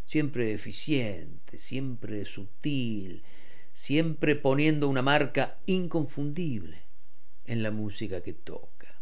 siempre 0.06 0.54
eficiente, 0.54 1.58
siempre 1.58 2.24
sutil, 2.24 3.22
siempre 3.74 4.34
poniendo 4.34 4.88
una 4.88 5.02
marca 5.02 5.58
inconfundible 5.66 6.85
en 7.46 7.62
la 7.62 7.70
música 7.70 8.20
que 8.20 8.32
toca. 8.32 9.00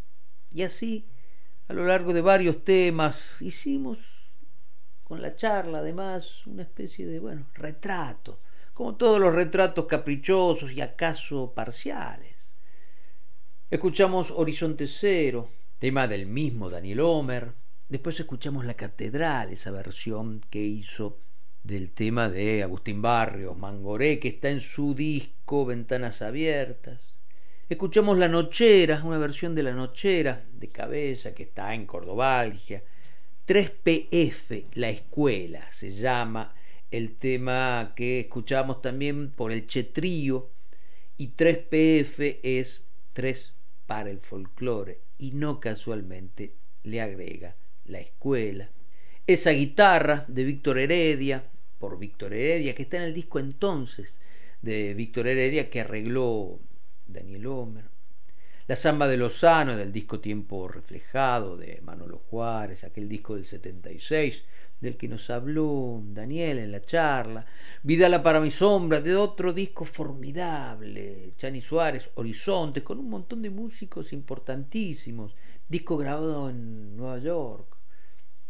Y 0.53 0.63
así, 0.63 1.09
a 1.69 1.73
lo 1.73 1.85
largo 1.85 2.13
de 2.13 2.21
varios 2.21 2.65
temas, 2.65 3.41
hicimos 3.41 3.99
con 5.03 5.21
la 5.21 5.37
charla 5.37 5.79
además 5.79 6.47
una 6.47 6.63
especie 6.63 7.07
de, 7.07 7.19
bueno, 7.19 7.47
retrato, 7.55 8.41
como 8.73 8.97
todos 8.97 9.21
los 9.21 9.35
retratos 9.35 9.87
caprichosos 9.87 10.73
y 10.73 10.81
acaso 10.81 11.53
parciales. 11.55 12.55
Escuchamos 13.71 14.31
Horizonte 14.31 14.87
Cero, 14.87 15.51
tema 15.79 16.09
del 16.09 16.27
mismo 16.27 16.71
Daniel 16.71 17.01
Homer, 17.01 17.53
después 17.89 18.19
escuchamos 18.19 18.65
La 18.65 18.75
Catedral, 18.75 19.53
esa 19.53 19.71
versión 19.71 20.41
que 20.51 20.63
hizo 20.63 21.19
del 21.63 21.93
tema 21.93 22.29
de 22.29 22.63
Agustín 22.63 23.01
Barrios, 23.01 23.57
Mangoré, 23.57 24.21
que 24.21 24.29
está 24.29 24.51
en 24.51 24.61
su 24.61 24.95
disco 24.95 25.65
Ventanas 25.65 26.23
Abiertas. 26.23 27.14
Escuchamos 27.67 28.19
La 28.19 28.29
Nochera, 28.29 29.01
una 29.03 29.17
versión 29.17 29.55
de 29.55 29.63
La 29.63 29.73
Nochera 29.73 30.45
de 30.53 30.69
cabeza 30.69 31.35
que 31.35 31.45
está 31.45 31.75
en 31.75 31.87
Cordobalgia. 31.87 32.83
3PF, 33.49 34.67
La 34.75 34.91
Escuela, 34.91 35.67
se 35.73 35.93
llama 35.93 36.55
el 36.91 37.17
tema 37.17 37.95
que 37.97 38.21
escuchamos 38.21 38.83
también 38.83 39.31
por 39.31 39.51
el 39.51 39.67
Chetrío. 39.67 40.51
Y 41.17 41.29
3PF 41.29 42.41
es 42.43 42.87
3 43.15 43.55
para 43.87 44.11
el 44.11 44.19
folclore 44.19 45.01
y 45.17 45.31
no 45.31 45.59
casualmente 45.59 46.57
le 46.83 47.01
agrega 47.01 47.57
la 47.87 48.01
escuela. 48.01 48.69
Esa 49.27 49.53
guitarra 49.53 50.27
de 50.29 50.45
Víctor 50.45 50.79
Heredia, 50.79 51.49
por 51.79 51.99
Víctor 51.99 52.35
Heredia, 52.35 52.75
que 52.75 52.83
está 52.83 52.99
en 52.99 53.05
el 53.05 53.15
disco 53.15 53.39
entonces 53.39 54.21
de 54.61 54.93
Víctor 54.93 55.29
Heredia 55.29 55.71
que 55.71 55.81
arregló 55.81 56.61
Daniel 57.07 57.47
Homer. 57.47 57.85
La 58.67 58.77
samba 58.77 59.07
de 59.07 59.17
Lozano 59.17 59.77
del 59.77 59.93
disco 59.93 60.21
Tiempo 60.21 60.69
Reflejado 60.69 61.57
de 61.57 61.81
Manolo 61.83 62.19
Juárez, 62.19 62.85
aquel 62.85 63.09
disco 63.09 63.35
del 63.35 63.45
76 63.45 64.45
del 64.81 64.97
que 64.97 65.09
nos 65.09 65.31
habló 65.31 66.03
Daniel 66.07 66.59
en 66.59 66.73
la 66.73 66.81
charla. 66.81 67.47
Vidala 67.83 68.23
para 68.23 68.41
mi 68.41 68.51
sombra 68.51 69.01
de 69.01 69.17
otro 69.17 69.53
disco 69.53 69.85
formidable, 69.85 71.35
Chani 71.37 71.61
Suárez, 71.61 72.11
Horizontes, 72.15 72.83
con 72.83 72.99
un 72.99 73.11
montón 73.11 73.43
de 73.43 73.51
músicos 73.51 74.13
importantísimos. 74.13 75.35
Disco 75.69 75.97
grabado 75.97 76.51
en 76.51 76.97
Nueva 76.97 77.19
York 77.19 77.75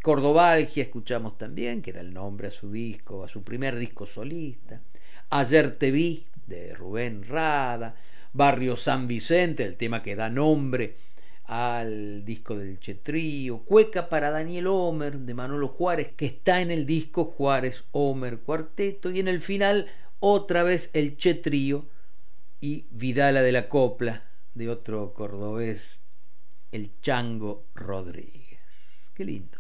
Cordobalgia 0.04 0.82
escuchamos 0.82 1.38
también, 1.38 1.80
que 1.80 1.90
da 1.90 2.02
el 2.02 2.12
nombre 2.12 2.48
a 2.48 2.50
su 2.50 2.70
disco, 2.70 3.24
a 3.24 3.28
su 3.28 3.42
primer 3.42 3.74
disco 3.76 4.04
solista. 4.04 4.82
Ayer 5.30 5.76
te 5.78 5.90
vi, 5.90 6.26
de 6.46 6.74
Rubén 6.74 7.26
Rada. 7.26 7.96
Barrio 8.34 8.76
San 8.76 9.06
Vicente, 9.06 9.62
el 9.62 9.76
tema 9.76 10.02
que 10.02 10.16
da 10.16 10.28
nombre 10.28 10.96
al 11.44 12.24
disco 12.24 12.56
del 12.56 12.80
Chetrío. 12.80 13.60
Cueca 13.60 14.08
para 14.08 14.30
Daniel 14.30 14.66
Homer, 14.66 15.20
de 15.20 15.34
Manolo 15.34 15.68
Juárez, 15.68 16.14
que 16.16 16.26
está 16.26 16.60
en 16.60 16.72
el 16.72 16.84
disco 16.84 17.26
Juárez 17.26 17.84
Homer 17.92 18.40
Cuarteto. 18.40 19.12
Y 19.12 19.20
en 19.20 19.28
el 19.28 19.40
final, 19.40 19.86
otra 20.18 20.64
vez 20.64 20.90
el 20.94 21.16
Chetrío 21.16 21.86
y 22.60 22.86
Vidala 22.90 23.40
de 23.40 23.52
la 23.52 23.68
Copla, 23.68 24.24
de 24.54 24.68
otro 24.68 25.14
cordobés, 25.14 26.02
el 26.72 26.90
Chango 27.00 27.68
Rodríguez. 27.72 28.58
Qué 29.14 29.24
lindo. 29.24 29.58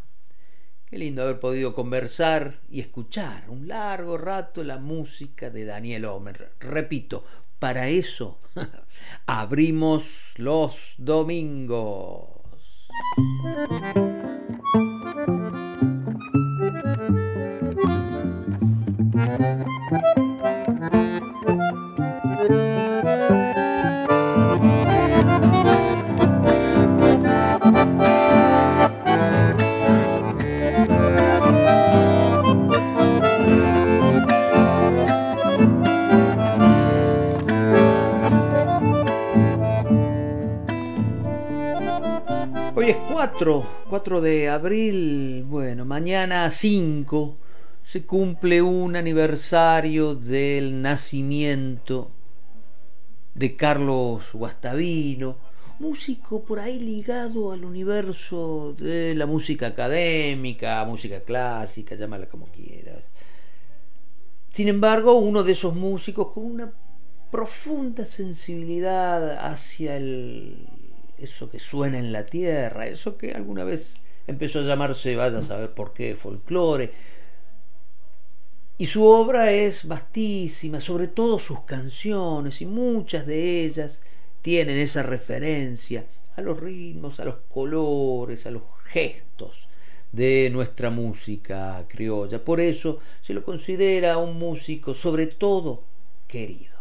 Qué 0.86 0.98
lindo 0.98 1.22
haber 1.22 1.38
podido 1.38 1.74
conversar 1.74 2.60
y 2.68 2.80
escuchar 2.80 3.48
un 3.48 3.68
largo 3.68 4.18
rato 4.18 4.64
la 4.64 4.78
música 4.78 5.48
de 5.48 5.64
Daniel 5.64 6.06
Homer. 6.06 6.54
Repito, 6.58 7.24
para 7.64 7.88
eso 7.88 8.38
abrimos 9.26 10.34
los 10.36 10.76
domingos. 10.98 12.28
4, 43.24 43.66
4 43.88 44.20
de 44.20 44.50
abril, 44.50 45.44
bueno, 45.48 45.86
mañana 45.86 46.50
5 46.50 47.38
se 47.82 48.04
cumple 48.04 48.60
un 48.60 48.96
aniversario 48.96 50.14
del 50.14 50.82
nacimiento 50.82 52.10
de 53.34 53.56
Carlos 53.56 54.24
Guastavino, 54.34 55.38
músico 55.78 56.44
por 56.44 56.58
ahí 56.58 56.78
ligado 56.78 57.52
al 57.52 57.64
universo 57.64 58.74
de 58.78 59.14
la 59.14 59.24
música 59.24 59.68
académica, 59.68 60.84
música 60.84 61.20
clásica, 61.20 61.94
llámala 61.94 62.26
como 62.28 62.48
quieras. 62.48 63.04
Sin 64.50 64.68
embargo, 64.68 65.14
uno 65.14 65.44
de 65.44 65.52
esos 65.52 65.74
músicos 65.74 66.28
con 66.34 66.44
una 66.44 66.74
profunda 67.30 68.04
sensibilidad 68.04 69.46
hacia 69.50 69.96
el 69.96 70.73
eso 71.18 71.50
que 71.50 71.58
suena 71.58 71.98
en 71.98 72.12
la 72.12 72.26
tierra, 72.26 72.86
eso 72.86 73.16
que 73.16 73.32
alguna 73.32 73.64
vez 73.64 73.96
empezó 74.26 74.60
a 74.60 74.62
llamarse, 74.62 75.16
vaya 75.16 75.38
a 75.38 75.42
saber 75.42 75.72
por 75.72 75.92
qué, 75.92 76.16
folclore. 76.16 76.92
Y 78.76 78.86
su 78.86 79.04
obra 79.04 79.52
es 79.52 79.86
vastísima, 79.86 80.80
sobre 80.80 81.08
todo 81.08 81.38
sus 81.38 81.60
canciones, 81.60 82.60
y 82.60 82.66
muchas 82.66 83.26
de 83.26 83.64
ellas 83.64 84.02
tienen 84.42 84.76
esa 84.76 85.02
referencia 85.02 86.06
a 86.36 86.42
los 86.42 86.58
ritmos, 86.58 87.20
a 87.20 87.24
los 87.24 87.36
colores, 87.48 88.46
a 88.46 88.50
los 88.50 88.62
gestos 88.84 89.68
de 90.10 90.50
nuestra 90.52 90.90
música 90.90 91.84
criolla. 91.88 92.44
Por 92.44 92.60
eso 92.60 92.98
se 93.20 93.34
lo 93.34 93.44
considera 93.44 94.18
un 94.18 94.38
músico 94.38 94.94
sobre 94.94 95.26
todo 95.26 95.84
querido 96.26 96.73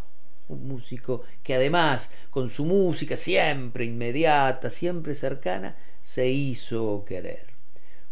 un 0.48 0.68
músico 0.68 1.24
que 1.42 1.56
además 1.56 2.10
con 2.30 2.50
su 2.50 2.66
música 2.66 3.18
siempre 3.18 3.86
inmediata, 3.86 4.70
siempre 4.70 5.16
cercana, 5.16 5.76
se 6.02 6.30
hizo 6.30 7.06
querer. 7.06 7.48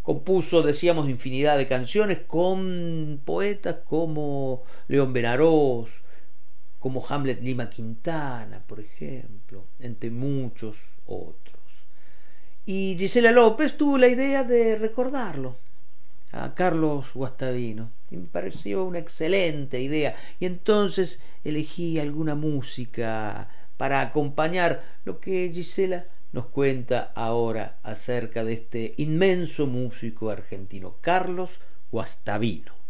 Compuso, 0.01 0.63
decíamos, 0.63 1.09
infinidad 1.09 1.57
de 1.57 1.67
canciones 1.67 2.19
con 2.25 3.21
poetas 3.23 3.77
como 3.85 4.63
León 4.87 5.13
Benarós, 5.13 5.89
como 6.79 7.05
Hamlet 7.07 7.43
Lima 7.43 7.69
Quintana, 7.69 8.63
por 8.65 8.79
ejemplo, 8.79 9.65
entre 9.79 10.09
muchos 10.09 10.77
otros. 11.05 11.61
Y 12.65 12.95
Gisela 12.97 13.31
López 13.31 13.77
tuvo 13.77 13.97
la 13.97 14.07
idea 14.07 14.43
de 14.43 14.75
recordarlo 14.75 15.57
a 16.31 16.53
Carlos 16.55 17.13
Guastavino 17.13 17.91
me 18.17 18.27
pareció 18.27 18.83
una 18.83 18.99
excelente 18.99 19.79
idea. 19.81 20.15
Y 20.39 20.45
entonces 20.45 21.19
elegí 21.43 21.99
alguna 21.99 22.35
música 22.35 23.49
para 23.77 24.01
acompañar 24.01 24.83
lo 25.05 25.19
que 25.19 25.49
Gisela 25.53 26.05
nos 26.31 26.47
cuenta 26.47 27.11
ahora 27.15 27.79
acerca 27.83 28.43
de 28.43 28.53
este 28.53 28.93
inmenso 28.97 29.67
músico 29.67 30.29
argentino, 30.29 30.97
Carlos 31.01 31.59
Guastavino. 31.91 32.80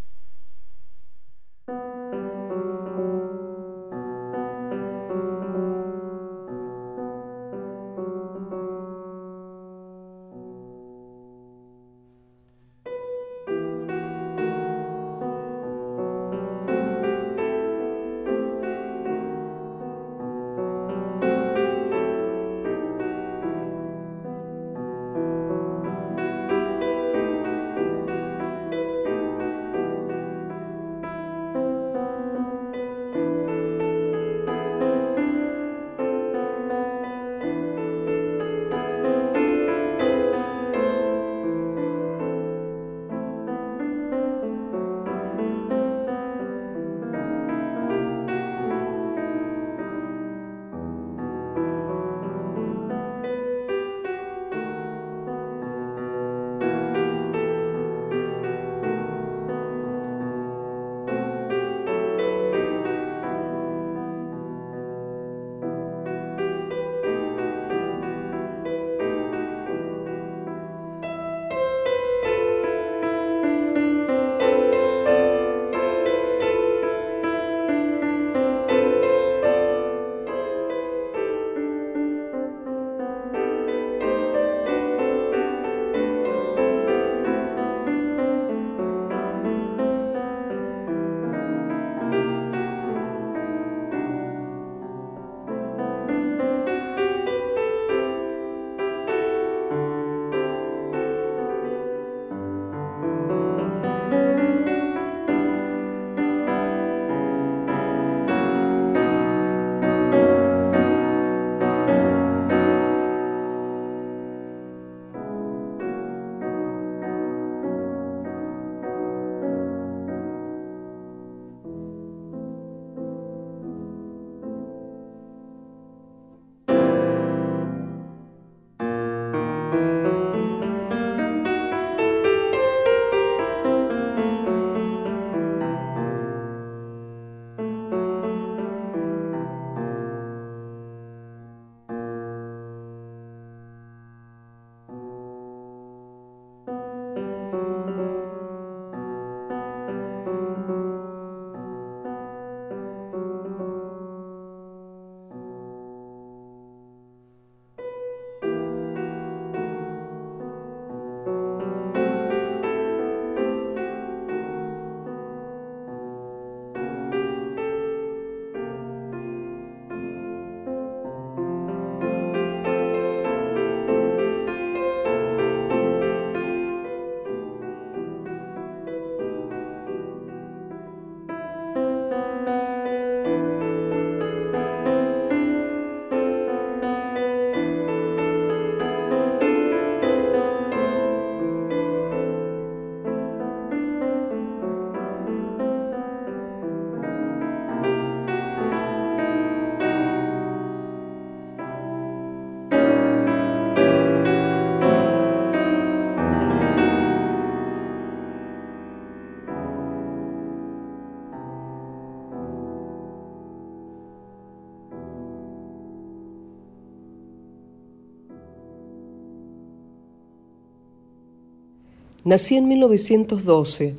Nací 222.23 222.55
en 222.55 222.67
1912. 222.67 223.95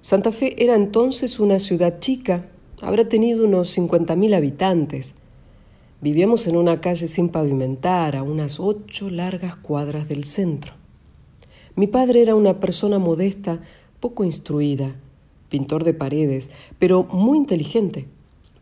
Santa 0.00 0.32
Fe 0.32 0.64
era 0.64 0.74
entonces 0.74 1.38
una 1.38 1.58
ciudad 1.58 2.00
chica, 2.00 2.48
habrá 2.80 3.10
tenido 3.10 3.44
unos 3.44 3.76
50.000 3.76 4.34
habitantes. 4.34 5.14
Vivíamos 6.00 6.46
en 6.46 6.56
una 6.56 6.80
calle 6.80 7.06
sin 7.06 7.28
pavimentar, 7.28 8.16
a 8.16 8.22
unas 8.22 8.58
ocho 8.58 9.10
largas 9.10 9.54
cuadras 9.56 10.08
del 10.08 10.24
centro. 10.24 10.72
Mi 11.76 11.86
padre 11.86 12.22
era 12.22 12.34
una 12.34 12.58
persona 12.58 12.98
modesta, 12.98 13.60
poco 14.00 14.24
instruida, 14.24 14.96
pintor 15.50 15.84
de 15.84 15.92
paredes, 15.92 16.48
pero 16.78 17.04
muy 17.04 17.36
inteligente. 17.36 18.08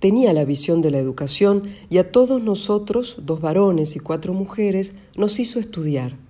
Tenía 0.00 0.32
la 0.32 0.44
visión 0.44 0.82
de 0.82 0.90
la 0.90 0.98
educación 0.98 1.62
y 1.88 1.98
a 1.98 2.10
todos 2.10 2.42
nosotros, 2.42 3.18
dos 3.22 3.40
varones 3.40 3.94
y 3.94 4.00
cuatro 4.00 4.34
mujeres, 4.34 4.96
nos 5.16 5.38
hizo 5.38 5.60
estudiar. 5.60 6.25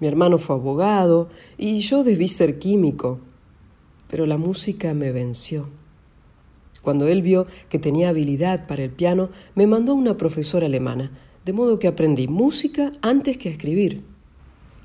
Mi 0.00 0.08
hermano 0.08 0.38
fue 0.38 0.56
abogado 0.56 1.28
y 1.56 1.80
yo 1.80 2.04
debí 2.04 2.28
ser 2.28 2.58
químico, 2.58 3.20
pero 4.08 4.26
la 4.26 4.38
música 4.38 4.92
me 4.94 5.12
venció. 5.12 5.68
Cuando 6.82 7.08
él 7.08 7.22
vio 7.22 7.46
que 7.68 7.78
tenía 7.78 8.10
habilidad 8.10 8.66
para 8.66 8.84
el 8.84 8.90
piano, 8.90 9.30
me 9.54 9.66
mandó 9.66 9.92
a 9.92 9.96
una 9.96 10.16
profesora 10.16 10.66
alemana, 10.66 11.10
de 11.44 11.52
modo 11.52 11.78
que 11.78 11.88
aprendí 11.88 12.28
música 12.28 12.92
antes 13.00 13.38
que 13.38 13.48
a 13.48 13.52
escribir. 13.52 14.02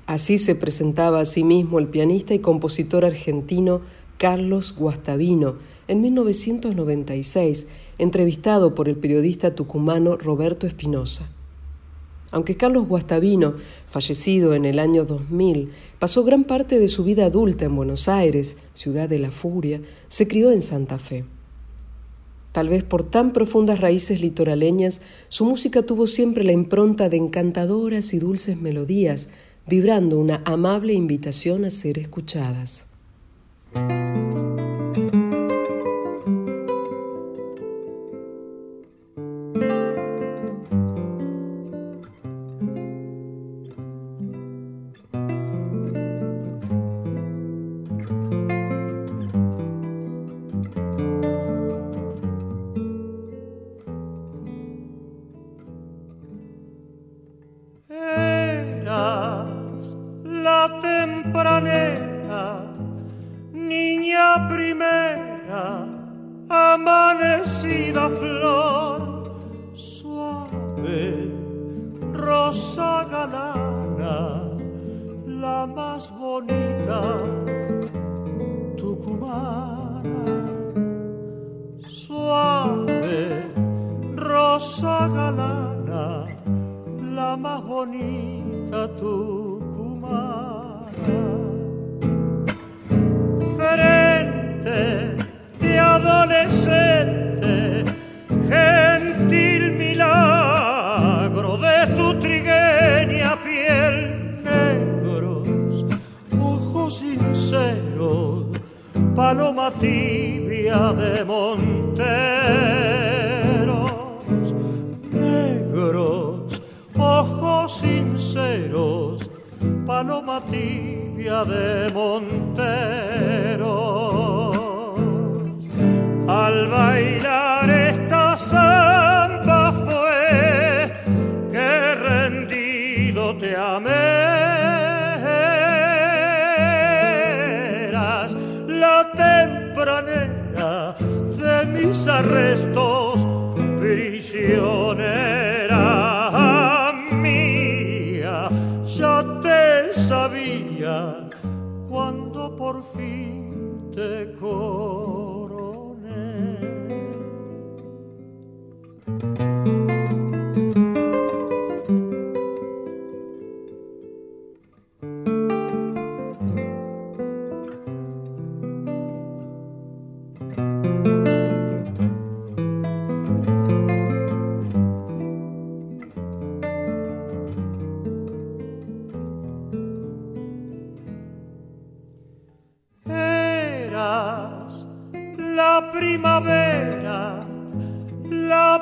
Así 0.06 0.38
se 0.38 0.54
presentaba 0.54 1.20
a 1.20 1.24
sí 1.24 1.44
mismo 1.44 1.78
el 1.78 1.88
pianista 1.88 2.34
y 2.34 2.38
compositor 2.38 3.04
argentino 3.04 3.82
Carlos 4.16 4.74
Guastavino 4.76 5.56
en 5.88 6.00
1996, 6.00 7.68
entrevistado 7.98 8.74
por 8.74 8.88
el 8.88 8.96
periodista 8.96 9.54
tucumano 9.54 10.16
Roberto 10.16 10.66
Espinosa. 10.66 11.30
Aunque 12.30 12.56
Carlos 12.56 12.86
Guastavino, 12.86 13.54
fallecido 13.88 14.54
en 14.54 14.64
el 14.64 14.78
año 14.78 15.04
2000, 15.04 15.70
pasó 15.98 16.24
gran 16.24 16.44
parte 16.44 16.78
de 16.78 16.88
su 16.88 17.04
vida 17.04 17.26
adulta 17.26 17.64
en 17.64 17.74
Buenos 17.74 18.08
Aires, 18.08 18.56
ciudad 18.72 19.08
de 19.08 19.18
la 19.18 19.30
furia, 19.30 19.80
se 20.08 20.28
crió 20.28 20.52
en 20.52 20.62
Santa 20.62 20.98
Fe. 20.98 21.24
Tal 22.52 22.68
vez 22.68 22.82
por 22.82 23.08
tan 23.08 23.32
profundas 23.32 23.80
raíces 23.80 24.20
litoraleñas, 24.20 25.02
su 25.28 25.44
música 25.44 25.82
tuvo 25.82 26.06
siempre 26.06 26.42
la 26.44 26.52
impronta 26.52 27.08
de 27.08 27.16
encantadoras 27.16 28.12
y 28.12 28.18
dulces 28.18 28.60
melodías, 28.60 29.28
vibrando 29.66 30.18
una 30.18 30.42
amable 30.44 30.92
invitación 30.92 31.64
a 31.64 31.70
ser 31.70 31.98
escuchadas. 31.98 32.88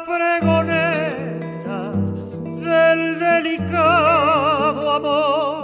pregonera 0.09 1.93
del 2.67 3.01
delicado 3.19 4.91
amor. 4.99 5.59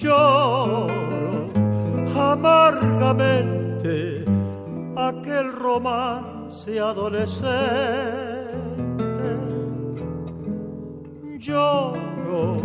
Lloro 0.00 1.50
amargamente 2.16 3.96
aquel 4.96 5.52
romance 5.52 6.78
adolescente. 6.78 7.54
Lloro 11.38 12.62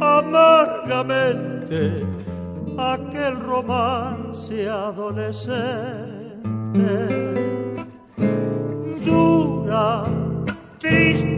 amargamente 0.00 1.82
aquel 2.78 3.40
romance 3.40 4.68
adolescente. 4.68 6.08
Dura 9.04 10.17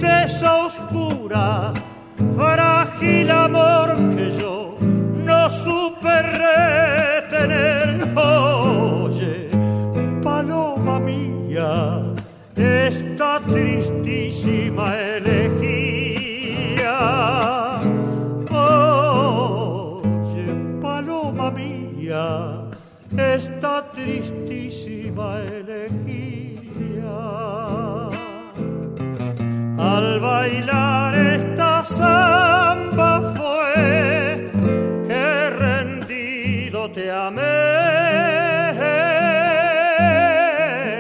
tristeza 0.00 0.64
oscura, 0.64 1.72
frágil 2.34 3.30
amor 3.30 3.94
que 4.14 4.32
yo 4.32 4.76
no 4.80 5.50
supe 5.50 6.22
retener. 6.22 8.10
Oye, 8.16 9.50
paloma 10.22 10.98
mía, 11.00 12.02
esta 12.56 13.40
tristísima 13.40 14.96
elegía. 14.96 16.98
Oye, 18.50 20.46
paloma 20.80 21.50
mía, 21.50 22.62
esta 23.16 23.90
tristísima 23.92 25.40
elegía. 25.40 25.59
Al 29.96 30.20
bailar 30.20 31.14
esta 31.16 31.84
samba 31.84 33.12
fue 33.36 34.48
que 35.08 35.50
rendido 35.50 36.88
te 36.92 37.10
amé. 37.10 37.42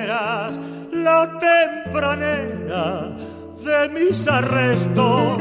Eras 0.02 0.60
la 0.92 1.38
tempranera 1.38 3.12
de 3.64 3.88
mis 3.90 4.26
arrestos, 4.26 5.40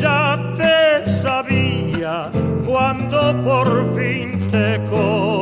Ya 0.01 0.55
te 0.57 1.09
sabía 1.09 2.32
cuando 2.66 3.40
por 3.43 3.94
fin 3.94 4.51
te 4.51 4.81
conocí. 4.90 5.41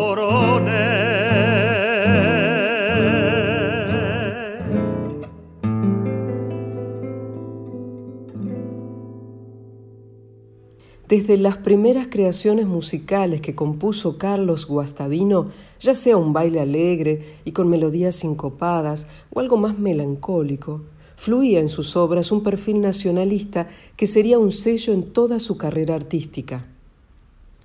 Desde 11.10 11.38
las 11.38 11.56
primeras 11.56 12.06
creaciones 12.08 12.68
musicales 12.68 13.40
que 13.40 13.56
compuso 13.56 14.16
Carlos 14.16 14.68
Guastavino, 14.68 15.48
ya 15.80 15.96
sea 15.96 16.16
un 16.16 16.32
baile 16.32 16.60
alegre 16.60 17.38
y 17.44 17.50
con 17.50 17.68
melodías 17.68 18.14
sincopadas 18.14 19.08
o 19.32 19.40
algo 19.40 19.56
más 19.56 19.76
melancólico, 19.76 20.82
fluía 21.16 21.58
en 21.58 21.68
sus 21.68 21.96
obras 21.96 22.30
un 22.30 22.44
perfil 22.44 22.80
nacionalista 22.80 23.66
que 23.96 24.06
sería 24.06 24.38
un 24.38 24.52
sello 24.52 24.92
en 24.92 25.02
toda 25.02 25.40
su 25.40 25.56
carrera 25.56 25.96
artística. 25.96 26.68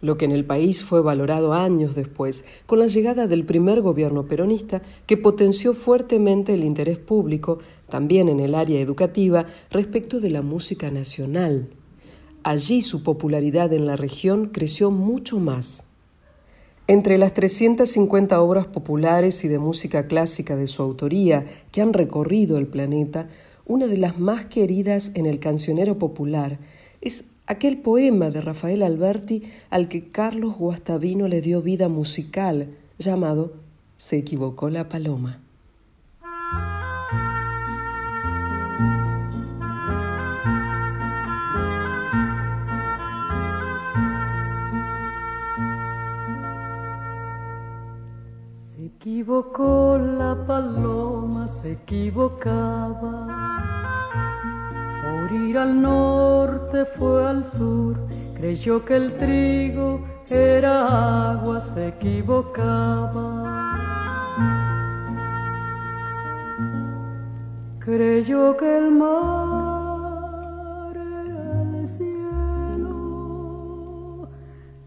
Lo 0.01 0.17
que 0.17 0.25
en 0.25 0.31
el 0.31 0.45
país 0.45 0.83
fue 0.83 1.03
valorado 1.03 1.53
años 1.53 1.93
después, 1.93 2.45
con 2.65 2.79
la 2.79 2.87
llegada 2.87 3.27
del 3.27 3.45
primer 3.45 3.83
gobierno 3.83 4.25
peronista 4.25 4.81
que 5.05 5.17
potenció 5.17 5.75
fuertemente 5.75 6.55
el 6.55 6.63
interés 6.63 6.97
público, 6.97 7.59
también 7.89 8.27
en 8.27 8.39
el 8.39 8.55
área 8.55 8.81
educativa, 8.81 9.45
respecto 9.69 10.19
de 10.19 10.31
la 10.31 10.41
música 10.41 10.89
nacional 10.89 11.69
Allí 12.45 12.81
su 12.81 13.01
popularidad 13.01 13.73
en 13.73 13.87
la 13.87 13.95
región 13.95 14.49
creció 14.49 14.91
mucho 14.91 15.39
más. 15.39 15.85
Entre 16.85 17.17
las 17.17 17.33
350 17.33 18.39
obras 18.39 18.67
populares 18.67 19.43
y 19.43 19.47
de 19.47 19.57
música 19.57 20.05
clásica 20.05 20.55
de 20.55 20.67
su 20.67 20.83
autoría 20.83 21.47
que 21.71 21.81
han 21.81 21.91
recorrido 21.91 22.59
el 22.59 22.67
planeta, 22.67 23.29
una 23.65 23.87
de 23.87 23.97
las 23.97 24.19
más 24.19 24.45
queridas 24.45 25.11
en 25.15 25.25
el 25.25 25.39
cancionero 25.39 25.97
popular 25.97 26.59
es 27.01 27.31
aquel 27.47 27.79
poema 27.79 28.29
de 28.29 28.41
Rafael 28.41 28.83
Alberti 28.83 29.41
al 29.71 29.87
que 29.87 30.11
Carlos 30.11 30.55
Guastavino 30.55 31.27
le 31.27 31.41
dio 31.41 31.63
vida 31.63 31.89
musical, 31.89 32.75
llamado 32.99 33.53
Se 33.97 34.17
equivocó 34.17 34.69
la 34.69 34.87
paloma. 34.87 35.44
Equivocó 49.15 49.97
la 49.97 50.35
paloma, 50.45 51.47
se 51.47 51.71
equivocaba. 51.71 53.27
Por 55.03 55.31
ir 55.31 55.57
al 55.57 55.81
norte 55.81 56.83
fue 56.97 57.25
al 57.25 57.45
sur, 57.45 57.95
creyó 58.35 58.83
que 58.83 58.97
el 58.97 59.17
trigo 59.17 60.01
era 60.29 61.31
agua, 61.31 61.61
se 61.61 61.87
equivocaba. 61.87 63.53
Creyó 67.79 68.57
que 68.57 68.77
el 68.79 68.91
mar 68.91 70.97
era 70.97 71.61
el 71.61 71.87
cielo, 71.87 72.97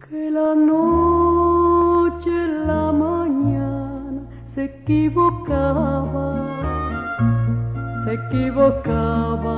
que 0.07 0.31
la 0.31 0.55
noche 0.55 2.47
se 4.59 4.65
equivocaba, 4.65 6.27
se 8.03 8.15
equivocaba. 8.15 9.57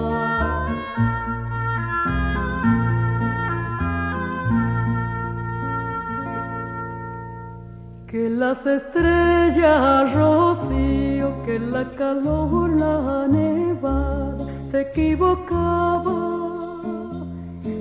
Que 8.08 8.28
las 8.28 8.66
estrellas 8.66 10.14
rocío, 10.14 11.28
que 11.46 11.58
la 11.60 11.84
calor, 11.96 12.68
la 12.68 13.26
nevada, 13.26 14.36
se 14.70 14.82
equivocaba, 14.82 16.12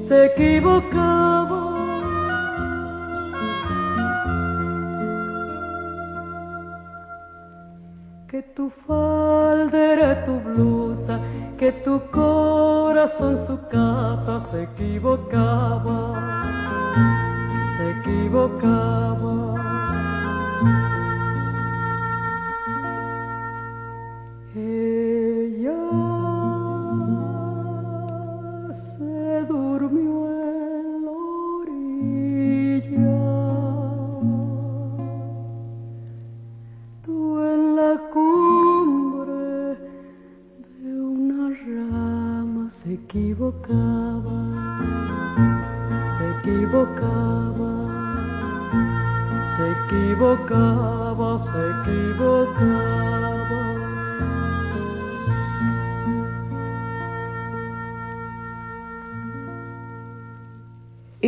se 0.07 0.25
equivocaba. 0.27 1.38
Tu 8.59 8.69
falda 8.85 9.77
era 9.77 10.25
tu 10.25 10.33
blusa, 10.37 11.17
que 11.57 11.71
tu 11.71 12.01
corazón 12.11 13.39
su 13.47 13.57
casa 13.69 14.41
se 14.51 14.63
equivocaba, 14.63 15.97
se 17.77 17.91
equivocaba. 17.91 18.78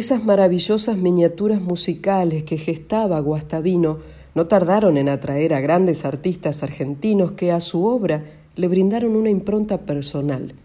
Esas 0.02 0.26
maravillosas 0.26 0.98
miniaturas 0.98 1.62
musicales 1.62 2.44
que 2.44 2.58
gestaba 2.58 3.20
Guastavino 3.20 4.00
no 4.34 4.48
tardaron 4.48 4.98
en 4.98 5.10
atraer 5.10 5.54
a 5.54 5.60
grandes 5.60 6.06
artistas 6.06 6.64
argentinos 6.64 7.34
que 7.34 7.52
a 7.52 7.60
su 7.60 7.86
obra 7.86 8.26
le 8.56 8.68
brindaron 8.68 9.16
una 9.16 9.30
impronta 9.30 9.82
personal 9.82 10.56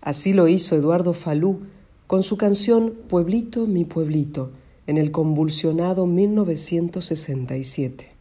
Así 0.00 0.32
lo 0.32 0.48
hizo 0.48 0.74
Eduardo 0.74 1.12
Falú 1.12 1.66
con 2.06 2.22
su 2.22 2.38
canción 2.38 2.94
Pueblito, 3.10 3.66
mi 3.66 3.84
pueblito, 3.84 4.52
en 4.86 4.96
el 4.96 5.10
convulsionado 5.10 6.06
1967. 6.06 8.17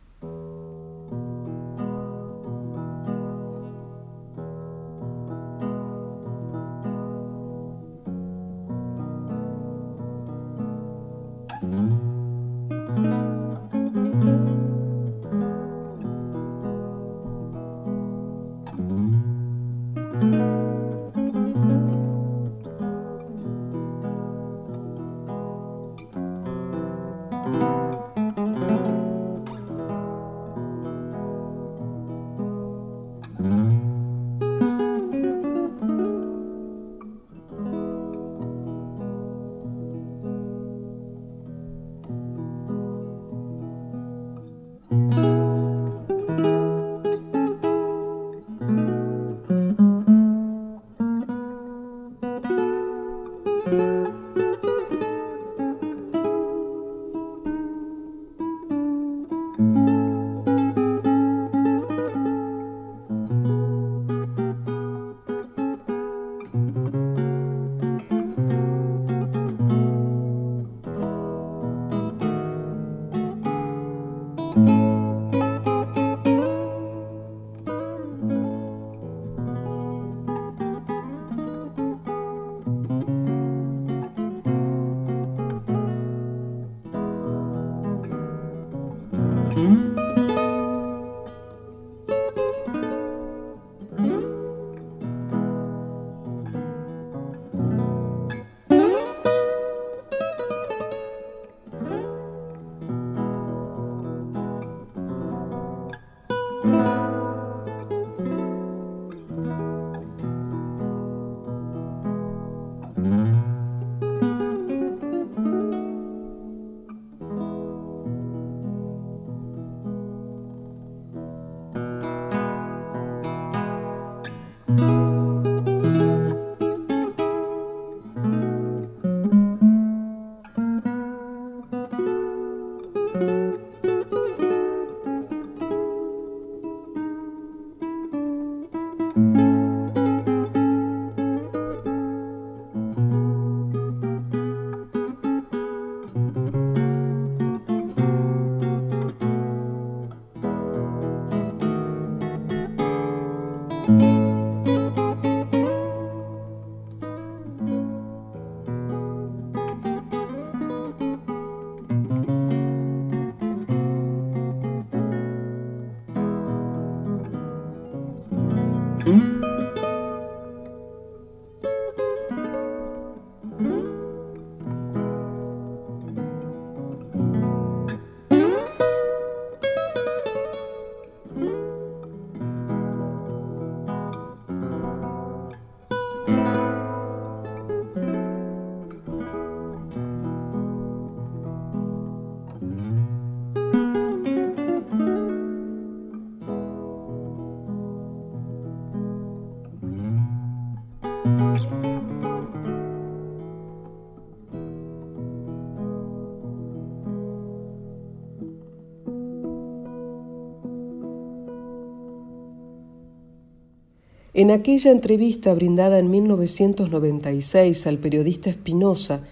En 214.39 214.51
aquella 214.51 214.91
entrevista 214.91 215.51
brindada 215.55 215.97
en 215.97 216.11
1996 216.11 217.87
al 217.87 217.97
periodista 217.97 218.51
Espinosa, 218.51 219.25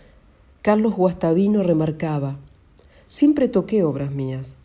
Carlos 0.63 0.95
Guastavino 0.95 1.61
remarcaba, 1.61 2.39
siempre 3.05 3.47
toqué 3.47 3.83
obras 3.83 4.09
mías. 4.09 4.57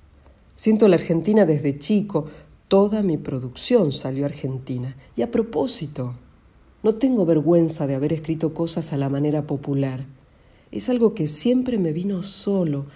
Siento 0.56 0.88
la 0.88 0.96
Argentina 0.96 1.44
desde 1.44 1.78
chico, 1.78 2.28
toda 2.68 3.02
mi 3.02 3.18
producción 3.18 3.92
salió 3.92 4.24
argentina. 4.24 4.96
Y 5.14 5.20
a 5.20 5.30
propósito, 5.30 6.14
no 6.82 6.94
tengo 6.94 7.26
vergüenza 7.26 7.86
de 7.86 7.96
haber 7.96 8.14
escrito 8.14 8.54
cosas 8.54 8.94
a 8.94 8.96
la 8.96 9.10
manera 9.10 9.46
popular. 9.46 10.06
Es 10.72 10.88
algo 10.88 11.12
que 11.12 11.26
siempre 11.26 11.76
me 11.76 11.92
vino 11.92 12.22
solo, 12.22 12.86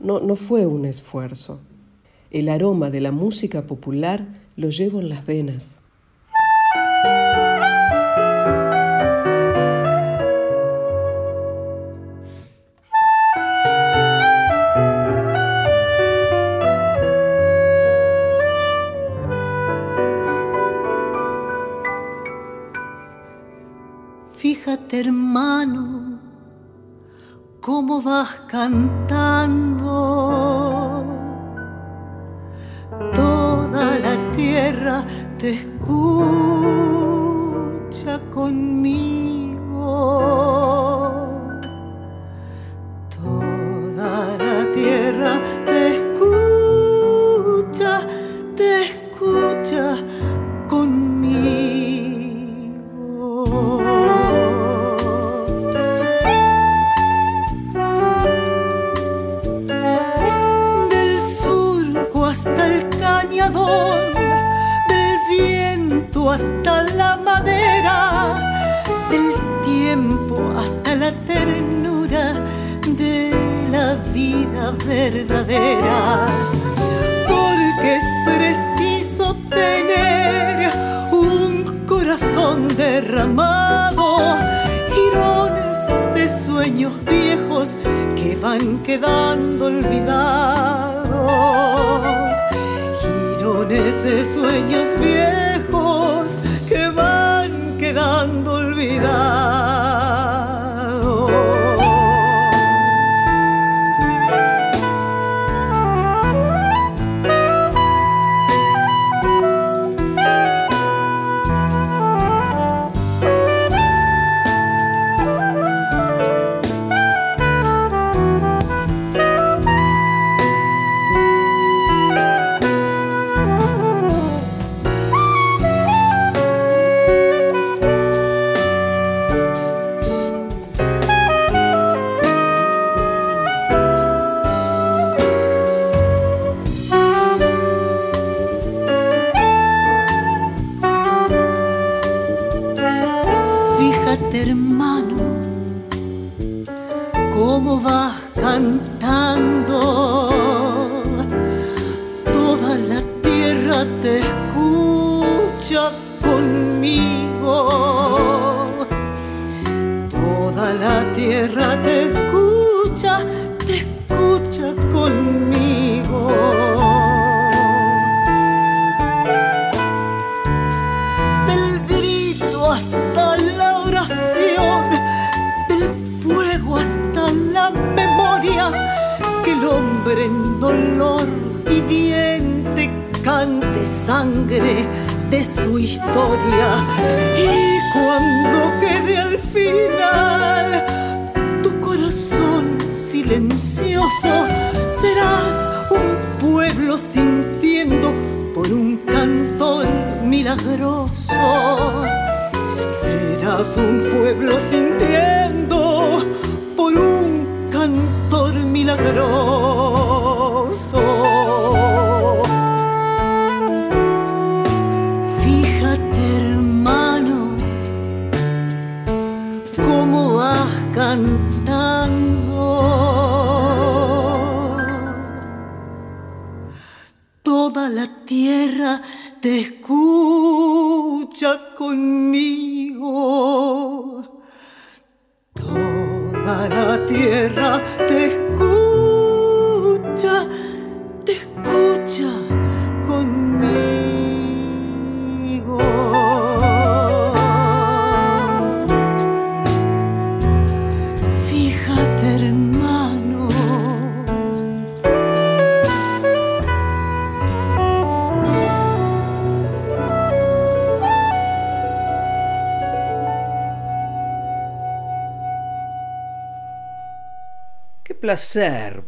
no, 0.00 0.20
no 0.20 0.36
fue 0.36 0.64
un 0.64 0.86
esfuerzo. 0.86 1.60
El 2.30 2.48
aroma 2.48 2.88
de 2.88 3.02
la 3.02 3.12
música 3.12 3.66
popular 3.66 4.26
lo 4.56 4.70
llevo 4.70 5.00
en 5.00 5.10
las 5.10 5.26
venas. 5.26 5.82
Fíjate 24.44 25.00
hermano, 25.00 26.20
cómo 27.60 28.02
vas 28.02 28.28
cantando. 28.46 29.73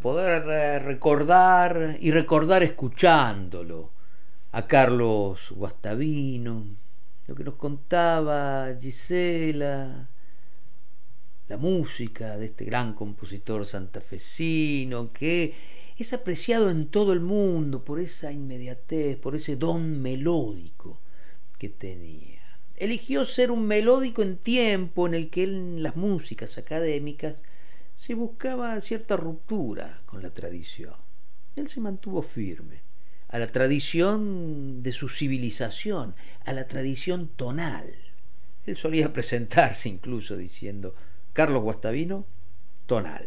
Poder 0.01 0.45
eh, 0.49 0.79
recordar 0.79 1.99
y 2.01 2.13
recordar 2.13 2.63
escuchándolo 2.63 3.91
a 4.53 4.69
Carlos 4.69 5.51
Guastavino, 5.51 6.77
lo 7.27 7.35
que 7.35 7.43
nos 7.43 7.57
contaba 7.57 8.69
Gisela, 8.81 10.09
la 11.49 11.57
música 11.57 12.37
de 12.37 12.47
este 12.47 12.65
gran 12.67 12.95
compositor 12.95 13.67
santafesino 13.67 15.13
que 15.13 15.55
es 15.97 16.13
apreciado 16.13 16.71
en 16.71 16.87
todo 16.87 17.13
el 17.13 17.21
mundo 17.21 17.85
por 17.85 17.99
esa 17.99 18.31
inmediatez, 18.31 19.17
por 19.17 19.35
ese 19.35 19.57
don 19.57 20.01
melódico 20.01 21.01
que 21.59 21.69
tenía. 21.69 22.43
Eligió 22.77 23.25
ser 23.25 23.51
un 23.51 23.67
melódico 23.67 24.23
en 24.23 24.37
tiempo 24.37 25.09
en 25.09 25.15
el 25.15 25.31
que 25.31 25.43
en 25.43 25.83
las 25.83 25.97
músicas 25.97 26.59
académicas 26.59 27.43
se 28.07 28.15
buscaba 28.15 28.81
cierta 28.81 29.17
ruptura 29.17 30.01
con 30.07 30.23
la 30.23 30.31
tradición. 30.31 30.95
Él 31.57 31.69
se 31.69 31.81
mantuvo 31.81 32.23
firme 32.23 32.83
a 33.27 33.37
la 33.41 33.49
tradición 33.49 34.81
de 34.81 34.93
su 34.93 35.09
civilización, 35.09 36.15
a 36.45 36.53
la 36.53 36.69
tradición 36.69 37.27
tonal. 37.27 37.93
Él 38.65 38.77
solía 38.77 39.13
presentarse 39.13 39.89
incluso 39.89 40.37
diciendo, 40.37 40.95
Carlos 41.33 41.65
Guastavino, 41.65 42.27
tonal. 42.87 43.27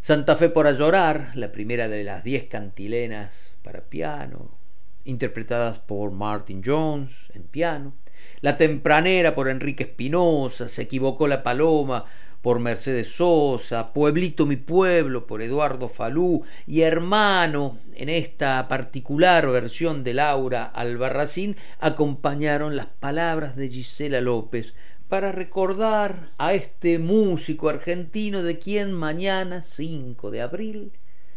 Santa 0.00 0.36
Fe 0.36 0.48
por 0.48 0.68
a 0.68 0.72
llorar, 0.72 1.32
la 1.34 1.50
primera 1.50 1.88
de 1.88 2.04
las 2.04 2.22
diez 2.22 2.44
cantilenas 2.44 3.54
para 3.64 3.80
piano, 3.80 4.56
interpretadas 5.04 5.80
por 5.80 6.12
Martin 6.12 6.62
Jones 6.64 7.10
en 7.34 7.42
piano. 7.42 7.94
La 8.42 8.56
tempranera 8.56 9.34
por 9.34 9.48
Enrique 9.48 9.82
Espinosa, 9.82 10.68
se 10.68 10.82
equivocó 10.82 11.26
la 11.26 11.42
paloma 11.42 12.04
por 12.42 12.58
Mercedes 12.58 13.12
Sosa, 13.16 13.92
Pueblito 13.92 14.46
mi 14.46 14.56
pueblo 14.56 15.26
por 15.26 15.42
Eduardo 15.42 15.88
Falú 15.88 16.42
y 16.66 16.82
Hermano 16.82 17.78
en 17.94 18.08
esta 18.08 18.66
particular 18.68 19.46
versión 19.48 20.04
de 20.04 20.14
Laura 20.14 20.64
Albarracín 20.64 21.56
acompañaron 21.78 22.76
las 22.76 22.86
palabras 22.86 23.56
de 23.56 23.68
Gisela 23.68 24.20
López 24.20 24.74
para 25.08 25.32
recordar 25.32 26.30
a 26.38 26.54
este 26.54 26.98
músico 26.98 27.68
argentino 27.68 28.42
de 28.42 28.58
quien 28.58 28.92
mañana 28.92 29.62
5 29.62 30.30
de 30.30 30.40
abril 30.40 30.92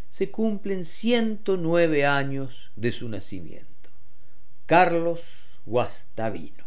se 0.09 0.29
cumplen 0.29 0.85
109 0.85 2.05
años 2.05 2.69
de 2.75 2.91
su 2.91 3.09
nacimiento. 3.09 3.89
Carlos 4.67 5.21
Guastavino. 5.65 6.63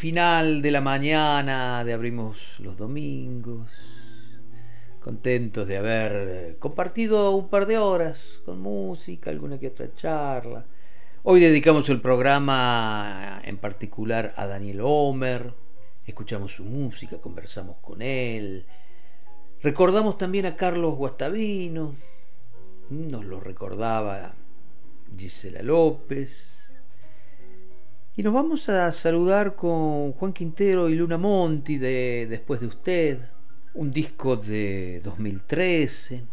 Final 0.00 0.62
de 0.62 0.70
la 0.70 0.80
mañana 0.80 1.84
de 1.84 1.92
Abrimos 1.92 2.58
los 2.60 2.78
Domingos, 2.78 3.70
contentos 4.98 5.68
de 5.68 5.76
haber 5.76 6.56
compartido 6.58 7.32
un 7.32 7.50
par 7.50 7.66
de 7.66 7.76
horas 7.76 8.40
con 8.46 8.62
música, 8.62 9.28
alguna 9.28 9.58
que 9.58 9.68
otra 9.68 9.92
charla. 9.92 10.64
Hoy 11.22 11.40
dedicamos 11.40 11.90
el 11.90 12.00
programa 12.00 13.42
en 13.44 13.58
particular 13.58 14.32
a 14.38 14.46
Daniel 14.46 14.80
Homer, 14.82 15.52
escuchamos 16.06 16.54
su 16.54 16.64
música, 16.64 17.18
conversamos 17.18 17.76
con 17.82 18.00
él, 18.00 18.64
recordamos 19.60 20.16
también 20.16 20.46
a 20.46 20.56
Carlos 20.56 20.96
Guastavino, 20.96 21.94
nos 22.88 23.26
lo 23.26 23.38
recordaba 23.38 24.34
Gisela 25.14 25.60
López, 25.60 26.59
y 28.20 28.22
nos 28.22 28.34
vamos 28.34 28.68
a 28.68 28.92
saludar 28.92 29.56
con 29.56 30.12
Juan 30.12 30.34
Quintero 30.34 30.90
y 30.90 30.94
Luna 30.94 31.16
Monti 31.16 31.78
de 31.78 32.26
Después 32.28 32.60
de 32.60 32.66
usted, 32.66 33.18
un 33.72 33.90
disco 33.90 34.36
de 34.36 35.00
2013. 35.02 36.26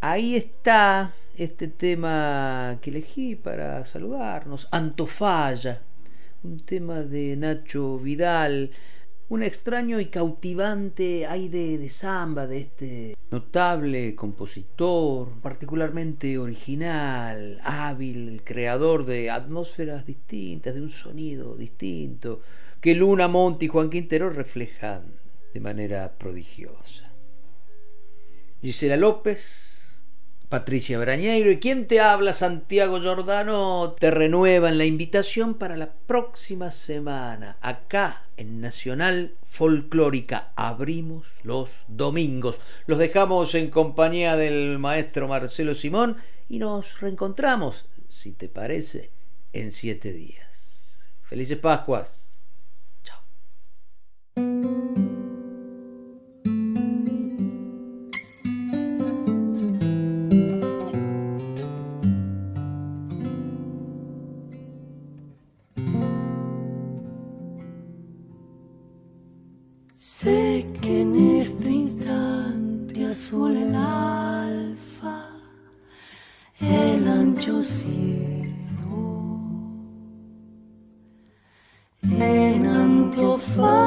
Ahí 0.00 0.34
está 0.34 1.14
este 1.36 1.68
tema 1.68 2.78
que 2.82 2.90
elegí 2.90 3.36
para 3.36 3.84
saludarnos, 3.84 4.66
Antofalla, 4.72 5.82
un 6.42 6.58
tema 6.58 7.02
de 7.02 7.36
Nacho 7.36 7.96
Vidal, 7.96 8.72
un 9.28 9.42
extraño 9.42 10.00
y 10.00 10.06
cautivante 10.06 11.26
aire 11.26 11.78
de 11.78 11.88
samba 11.88 12.46
de 12.46 12.58
este 12.58 13.16
notable 13.30 14.14
compositor, 14.14 15.40
particularmente 15.40 16.38
original, 16.38 17.58
hábil, 17.62 18.42
creador 18.44 19.06
de 19.06 19.30
atmósferas 19.30 20.04
distintas, 20.06 20.74
de 20.74 20.82
un 20.82 20.90
sonido 20.90 21.56
distinto, 21.56 22.42
que 22.80 22.94
Luna 22.94 23.28
Monti 23.28 23.66
y 23.66 23.68
Juan 23.68 23.90
Quintero 23.90 24.30
reflejan 24.30 25.14
de 25.52 25.60
manera 25.60 26.12
prodigiosa. 26.18 27.10
Gisela 28.60 28.96
López 28.96 29.73
Patricia 30.54 31.00
Brañeiro 31.00 31.50
y 31.50 31.58
quien 31.58 31.88
te 31.88 31.98
habla, 31.98 32.32
Santiago 32.32 33.00
Giordano, 33.00 33.96
te 33.98 34.12
renuevan 34.12 34.78
la 34.78 34.84
invitación 34.84 35.54
para 35.54 35.76
la 35.76 35.92
próxima 35.92 36.70
semana, 36.70 37.58
acá 37.60 38.28
en 38.36 38.60
Nacional 38.60 39.34
Folclórica. 39.42 40.52
Abrimos 40.54 41.26
los 41.42 41.70
domingos. 41.88 42.60
Los 42.86 43.00
dejamos 43.00 43.56
en 43.56 43.68
compañía 43.68 44.36
del 44.36 44.78
maestro 44.78 45.26
Marcelo 45.26 45.74
Simón 45.74 46.18
y 46.48 46.60
nos 46.60 47.00
reencontramos, 47.00 47.86
si 48.06 48.30
te 48.30 48.48
parece, 48.48 49.10
en 49.52 49.72
siete 49.72 50.12
días. 50.12 51.04
Felices 51.24 51.58
Pascuas. 51.58 52.38
Sé 54.36 55.03
ancho 77.64 77.72
cielo, 77.72 79.40
en 82.02 82.66
Antofalla, 82.66 83.83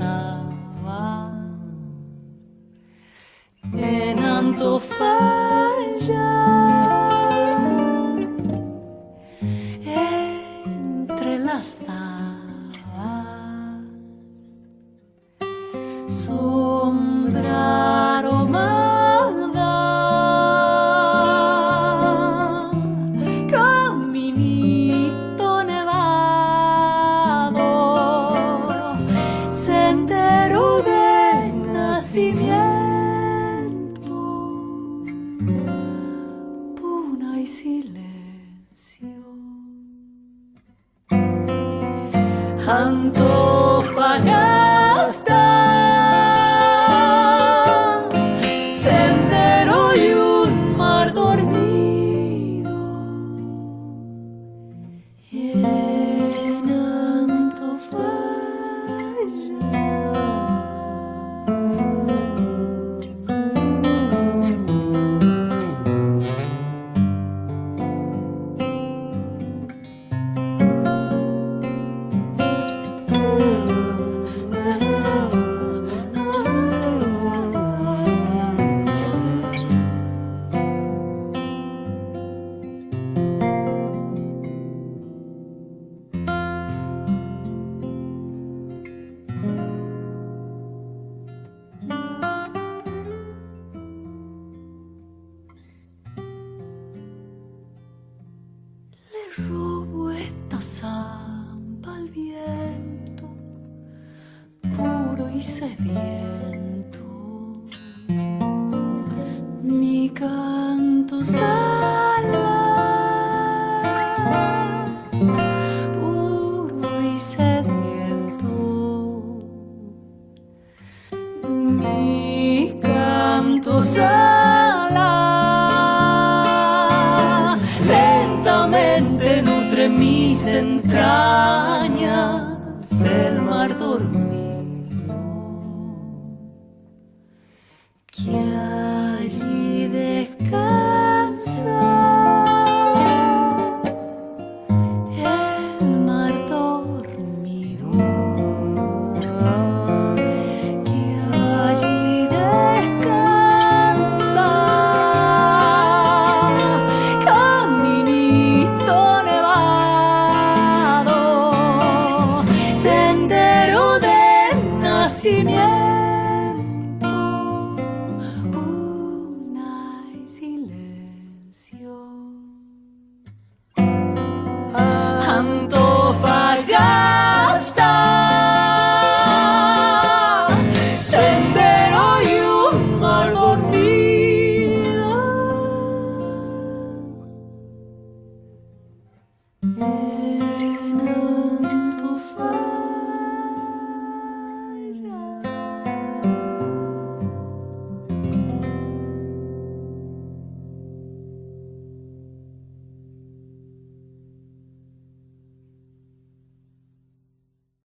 entre 0.00 0.31